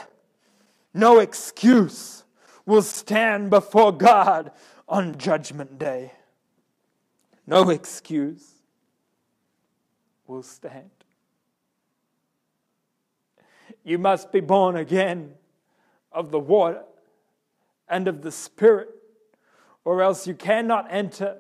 No 0.94 1.20
excuse 1.20 2.24
will 2.66 2.82
stand 2.82 3.50
before 3.50 3.92
God 3.92 4.52
on 4.88 5.18
Judgment 5.18 5.80
Day. 5.80 6.12
No 7.48 7.70
excuse 7.70 8.62
will 10.28 10.44
stand. 10.44 10.90
You 13.84 13.98
must 13.98 14.32
be 14.32 14.42
born 14.42 14.76
again 14.76 15.34
of 16.12 16.32
the 16.32 16.40
water 16.40 16.84
and 17.90 18.08
of 18.08 18.22
the 18.22 18.32
Spirit, 18.32 18.90
or 19.84 20.02
else 20.02 20.28
you 20.28 20.34
cannot 20.34 20.88
enter 20.90 21.40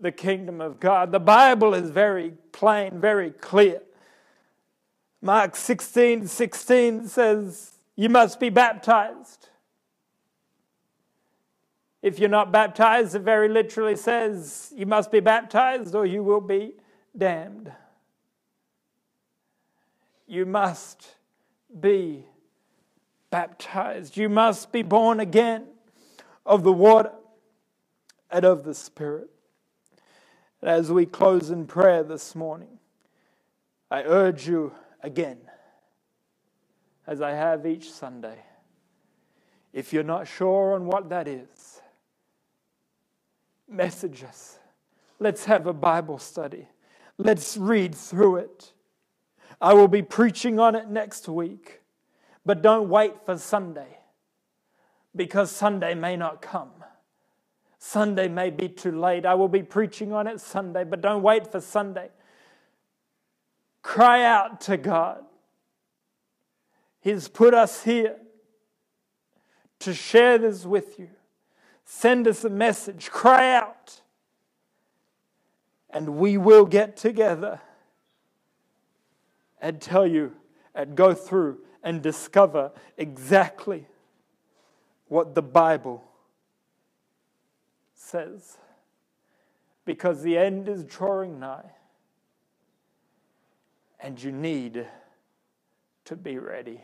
the 0.00 0.12
kingdom 0.12 0.60
of 0.60 0.78
God. 0.78 1.10
The 1.10 1.20
Bible 1.20 1.74
is 1.74 1.90
very 1.90 2.32
plain, 2.52 3.00
very 3.00 3.30
clear. 3.30 3.82
Mark 5.20 5.56
16 5.56 6.28
16 6.28 7.08
says, 7.08 7.77
you 7.98 8.08
must 8.08 8.38
be 8.38 8.48
baptized. 8.48 9.48
If 12.00 12.20
you're 12.20 12.28
not 12.28 12.52
baptized, 12.52 13.16
it 13.16 13.22
very 13.22 13.48
literally 13.48 13.96
says 13.96 14.72
you 14.76 14.86
must 14.86 15.10
be 15.10 15.18
baptized 15.18 15.96
or 15.96 16.06
you 16.06 16.22
will 16.22 16.40
be 16.40 16.74
damned. 17.16 17.72
You 20.28 20.46
must 20.46 21.16
be 21.80 22.24
baptized. 23.30 24.16
You 24.16 24.28
must 24.28 24.70
be 24.70 24.82
born 24.82 25.18
again 25.18 25.66
of 26.46 26.62
the 26.62 26.72
water 26.72 27.10
and 28.30 28.44
of 28.44 28.62
the 28.62 28.74
Spirit. 28.74 29.28
And 30.62 30.70
as 30.70 30.92
we 30.92 31.04
close 31.04 31.50
in 31.50 31.66
prayer 31.66 32.04
this 32.04 32.36
morning, 32.36 32.78
I 33.90 34.04
urge 34.04 34.46
you 34.46 34.72
again 35.02 35.47
as 37.08 37.22
I 37.22 37.30
have 37.30 37.64
each 37.64 37.90
Sunday. 37.90 38.36
If 39.72 39.94
you're 39.94 40.02
not 40.02 40.28
sure 40.28 40.74
on 40.74 40.84
what 40.84 41.08
that 41.08 41.26
is, 41.26 41.80
message 43.66 44.22
us. 44.22 44.58
Let's 45.18 45.46
have 45.46 45.66
a 45.66 45.72
Bible 45.72 46.18
study. 46.18 46.68
Let's 47.16 47.56
read 47.56 47.94
through 47.94 48.36
it. 48.36 48.72
I 49.58 49.72
will 49.72 49.88
be 49.88 50.02
preaching 50.02 50.60
on 50.60 50.74
it 50.74 50.88
next 50.88 51.28
week, 51.28 51.80
but 52.44 52.60
don't 52.60 52.90
wait 52.90 53.14
for 53.24 53.38
Sunday 53.38 53.98
because 55.16 55.50
Sunday 55.50 55.94
may 55.94 56.14
not 56.14 56.42
come. 56.42 56.70
Sunday 57.78 58.28
may 58.28 58.50
be 58.50 58.68
too 58.68 58.92
late. 58.92 59.24
I 59.24 59.34
will 59.34 59.48
be 59.48 59.62
preaching 59.62 60.12
on 60.12 60.26
it 60.26 60.40
Sunday, 60.40 60.84
but 60.84 61.00
don't 61.00 61.22
wait 61.22 61.50
for 61.50 61.60
Sunday. 61.60 62.10
Cry 63.80 64.24
out 64.24 64.60
to 64.62 64.76
God. 64.76 65.24
He's 67.00 67.28
put 67.28 67.54
us 67.54 67.84
here 67.84 68.16
to 69.80 69.94
share 69.94 70.38
this 70.38 70.64
with 70.64 70.98
you. 70.98 71.08
Send 71.84 72.28
us 72.28 72.44
a 72.44 72.50
message, 72.50 73.10
cry 73.10 73.54
out, 73.54 74.02
and 75.90 76.16
we 76.16 76.36
will 76.36 76.66
get 76.66 76.96
together 76.96 77.60
and 79.60 79.80
tell 79.80 80.06
you 80.06 80.34
and 80.74 80.96
go 80.96 81.14
through 81.14 81.58
and 81.82 82.02
discover 82.02 82.72
exactly 82.96 83.86
what 85.06 85.34
the 85.34 85.42
Bible 85.42 86.04
says. 87.94 88.58
Because 89.84 90.22
the 90.22 90.36
end 90.36 90.68
is 90.68 90.84
drawing 90.84 91.40
nigh, 91.40 91.70
and 93.98 94.22
you 94.22 94.30
need 94.30 94.86
to 96.04 96.16
be 96.16 96.38
ready. 96.38 96.82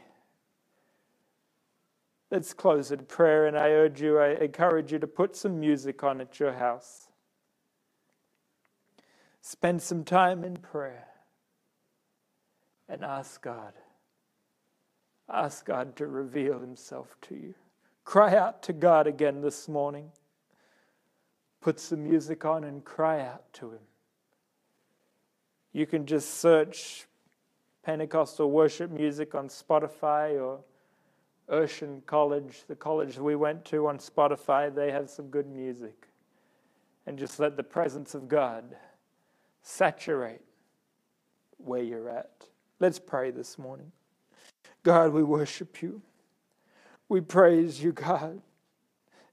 Let's 2.34 2.52
close 2.52 2.90
in 2.90 3.04
prayer, 3.04 3.46
and 3.46 3.56
I 3.56 3.68
urge 3.68 4.02
you, 4.02 4.18
I 4.18 4.30
encourage 4.30 4.90
you 4.90 4.98
to 4.98 5.06
put 5.06 5.36
some 5.36 5.60
music 5.60 6.02
on 6.02 6.20
at 6.20 6.40
your 6.40 6.54
house. 6.54 7.06
Spend 9.40 9.80
some 9.80 10.02
time 10.02 10.42
in 10.42 10.56
prayer 10.56 11.06
and 12.88 13.04
ask 13.04 13.40
God. 13.40 13.74
Ask 15.32 15.64
God 15.64 15.94
to 15.94 16.08
reveal 16.08 16.58
Himself 16.58 17.16
to 17.22 17.36
you. 17.36 17.54
Cry 18.02 18.34
out 18.34 18.64
to 18.64 18.72
God 18.72 19.06
again 19.06 19.40
this 19.40 19.68
morning. 19.68 20.10
Put 21.60 21.78
some 21.78 22.02
music 22.02 22.44
on 22.44 22.64
and 22.64 22.84
cry 22.84 23.20
out 23.20 23.44
to 23.52 23.70
Him. 23.70 23.86
You 25.72 25.86
can 25.86 26.04
just 26.04 26.34
search 26.40 27.06
Pentecostal 27.84 28.50
worship 28.50 28.90
music 28.90 29.36
on 29.36 29.46
Spotify 29.46 30.42
or 30.42 30.64
Ocean 31.48 32.02
College, 32.06 32.64
the 32.68 32.74
college 32.74 33.18
we 33.18 33.36
went 33.36 33.64
to 33.66 33.86
on 33.86 33.98
Spotify, 33.98 34.74
they 34.74 34.90
have 34.90 35.10
some 35.10 35.28
good 35.28 35.46
music. 35.46 36.08
And 37.06 37.18
just 37.18 37.38
let 37.38 37.56
the 37.56 37.62
presence 37.62 38.14
of 38.14 38.28
God 38.28 38.76
saturate 39.62 40.40
where 41.58 41.82
you're 41.82 42.08
at. 42.08 42.30
Let's 42.80 42.98
pray 42.98 43.30
this 43.30 43.58
morning. 43.58 43.92
God, 44.82 45.12
we 45.12 45.22
worship 45.22 45.82
you. 45.82 46.02
We 47.08 47.20
praise 47.20 47.82
you, 47.82 47.92
God. 47.92 48.40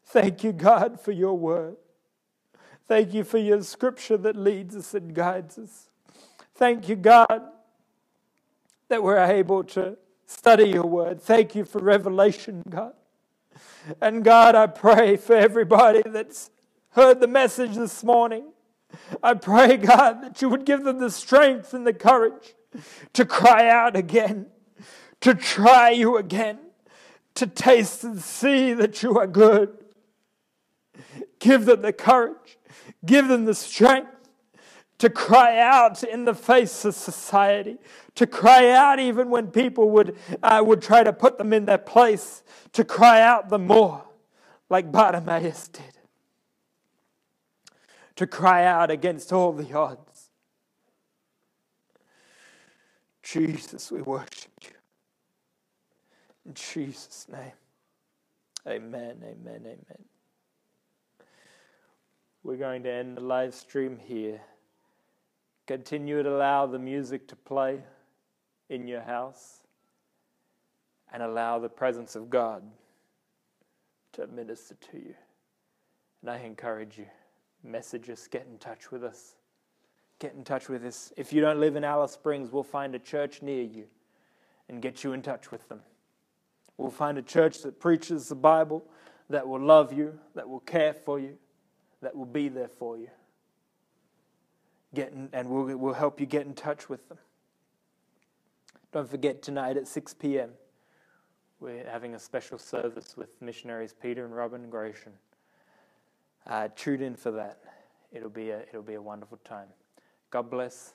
Thank 0.06 0.44
you, 0.44 0.52
God, 0.52 1.00
for 1.00 1.12
your 1.12 1.38
word. 1.38 1.78
Thank 2.88 3.14
you 3.14 3.24
for 3.24 3.38
your 3.38 3.64
scripture 3.64 4.18
that 4.18 4.36
leads 4.36 4.76
us 4.76 4.94
and 4.94 5.14
guides 5.14 5.58
us. 5.58 5.90
Thank 6.56 6.90
you, 6.90 6.98
God, 6.98 7.42
that 8.90 9.02
we're 9.02 9.18
able 9.18 9.64
to 9.64 9.98
study 10.32 10.70
your 10.70 10.86
word. 10.86 11.22
Thank 11.22 11.56
you 11.56 11.66
for 11.66 11.80
revelation, 11.80 12.64
God. 12.70 12.94
And 14.00 14.24
God, 14.24 14.56
I 14.56 14.68
pray 14.68 15.18
for 15.18 15.36
everybody 15.36 16.02
that's 16.06 16.50
heard 16.92 17.20
the 17.20 17.28
message 17.28 17.76
this 17.76 18.04
morning. 18.04 18.46
I 19.22 19.34
pray, 19.34 19.78
God, 19.78 20.24
that 20.24 20.42
you 20.42 20.50
would 20.50 20.66
give 20.66 20.84
them 20.84 21.00
the 21.00 21.12
strength 21.12 21.74
and 21.74 21.86
the 21.86 21.94
courage 21.94 22.56
to 23.14 23.26
cry 23.26 23.70
out 23.70 23.96
again, 23.96 24.48
to 25.20 25.36
try 25.36 25.90
you 25.90 26.18
again, 26.18 26.60
to 27.36 27.46
taste 27.46 28.04
and 28.04 28.22
see 28.22 28.74
that 28.74 29.04
you 29.04 29.18
are 29.18 29.28
good. 29.28 29.78
Give 31.40 31.66
them 31.66 31.82
the 31.82 31.94
courage, 31.94 32.58
give 33.06 33.28
them 33.28 33.46
the 33.46 33.56
strength 33.56 34.21
to 35.02 35.10
cry 35.10 35.58
out 35.58 36.04
in 36.04 36.26
the 36.26 36.36
face 36.36 36.86
of 36.86 36.94
society, 36.94 37.80
to 38.14 38.28
cry 38.28 38.70
out 38.70 39.00
even 39.00 39.32
when 39.32 39.48
people 39.48 39.90
would, 39.90 40.16
uh, 40.44 40.62
would 40.64 40.80
try 40.80 41.02
to 41.02 41.12
put 41.12 41.40
them 41.40 41.54
in 41.54 41.66
their 41.66 41.80
place, 41.80 42.44
to 42.72 42.84
cry 42.84 43.20
out 43.20 43.50
the 43.50 43.58
more, 43.58 44.04
like 44.70 44.92
Bartimaeus 44.92 45.70
did, 45.70 45.98
to 48.16 48.28
cry 48.28 48.64
out 48.64 48.92
against 48.92 49.34
all 49.34 49.52
the 49.52 49.74
odds. 49.74 50.30
Jesus, 53.24 53.92
we 53.92 54.04
worship 54.04 54.52
you. 54.62 54.70
In 56.46 56.54
Jesus' 56.54 57.26
name. 57.28 57.54
Amen, 58.68 59.18
amen, 59.24 59.62
amen. 59.66 60.06
We're 62.44 62.58
going 62.58 62.84
to 62.84 62.92
end 62.92 63.18
the 63.18 63.22
live 63.22 63.56
stream 63.56 63.98
here. 63.98 64.42
Continue 65.72 66.22
to 66.22 66.30
allow 66.30 66.66
the 66.66 66.78
music 66.78 67.30
to 67.30 67.36
play 67.38 67.82
in 68.68 68.90
your 68.90 69.00
house 69.00 69.60
and 71.14 71.24
allow 71.24 71.60
the 71.60 71.70
presence 71.70 72.18
of 72.18 72.30
God 72.30 72.62
to 74.12 74.28
minister 74.28 74.76
to 74.92 74.98
you. 74.98 75.16
And 76.20 76.30
I 76.30 76.40
encourage 76.40 76.98
you, 76.98 77.06
message 77.64 78.10
us, 78.10 78.28
get 78.28 78.48
in 78.52 78.58
touch 78.58 78.92
with 78.92 79.06
us. 79.06 79.36
Get 80.20 80.34
in 80.34 80.44
touch 80.44 80.68
with 80.68 80.84
us. 80.84 81.14
If 81.16 81.32
you 81.32 81.40
don't 81.40 81.62
live 81.62 81.78
in 81.78 81.86
Alice 81.86 82.12
Springs, 82.12 82.52
we'll 82.52 82.64
find 82.64 82.94
a 82.94 83.00
church 83.00 83.42
near 83.42 83.64
you 83.64 83.86
and 84.68 84.82
get 84.82 85.06
you 85.06 85.14
in 85.14 85.22
touch 85.22 85.52
with 85.52 85.70
them. 85.70 85.80
We'll 86.76 86.92
find 86.92 87.18
a 87.18 87.22
church 87.22 87.62
that 87.62 87.80
preaches 87.80 88.28
the 88.28 88.36
Bible, 88.36 88.84
that 89.30 89.48
will 89.48 89.62
love 89.62 89.94
you, 89.94 90.20
that 90.36 90.50
will 90.50 90.60
care 90.60 90.94
for 90.94 91.18
you, 91.18 91.38
that 92.02 92.14
will 92.14 92.26
be 92.26 92.50
there 92.50 92.68
for 92.68 92.98
you. 92.98 93.08
Get 94.94 95.12
in, 95.14 95.30
and 95.34 95.50
we'll, 95.50 95.78
we'll 95.78 95.94
help 95.94 96.20
you 96.20 96.26
get 96.26 96.46
in 96.46 96.54
touch 96.54 96.90
with 96.90 97.08
them. 97.08 97.18
Don't 98.92 99.10
forget 99.10 99.42
tonight 99.42 99.78
at 99.78 99.88
6 99.88 100.14
p.m. 100.16 100.50
We're 101.62 101.88
having 101.88 102.16
a 102.16 102.20
special 102.20 102.58
service 102.58 103.16
with 103.16 103.42
missionaries 103.42 103.94
Peter 103.94 104.26
and 104.26 104.36
Robin 104.36 104.70
Gratian. 104.70 105.14
Uh, 106.46 106.68
tune 106.76 107.02
in 107.02 107.16
for 107.16 107.32
that. 107.32 107.60
It'll 108.12 108.30
be 108.30 108.50
a 108.50 108.62
it'll 108.62 108.82
be 108.82 108.96
a 108.96 109.02
wonderful 109.02 109.38
time. 109.46 109.68
God 110.32 110.50
bless. 110.50 110.94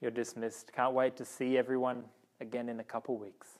You're 0.00 0.10
dismissed. 0.12 0.72
Can't 0.72 0.94
wait 0.94 1.16
to 1.16 1.24
see 1.24 1.58
everyone 1.58 2.04
again 2.40 2.68
in 2.68 2.80
a 2.80 2.84
couple 2.84 3.18
weeks. 3.18 3.58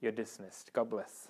You're 0.00 0.12
dismissed. 0.12 0.72
God 0.72 0.88
bless. 0.88 1.28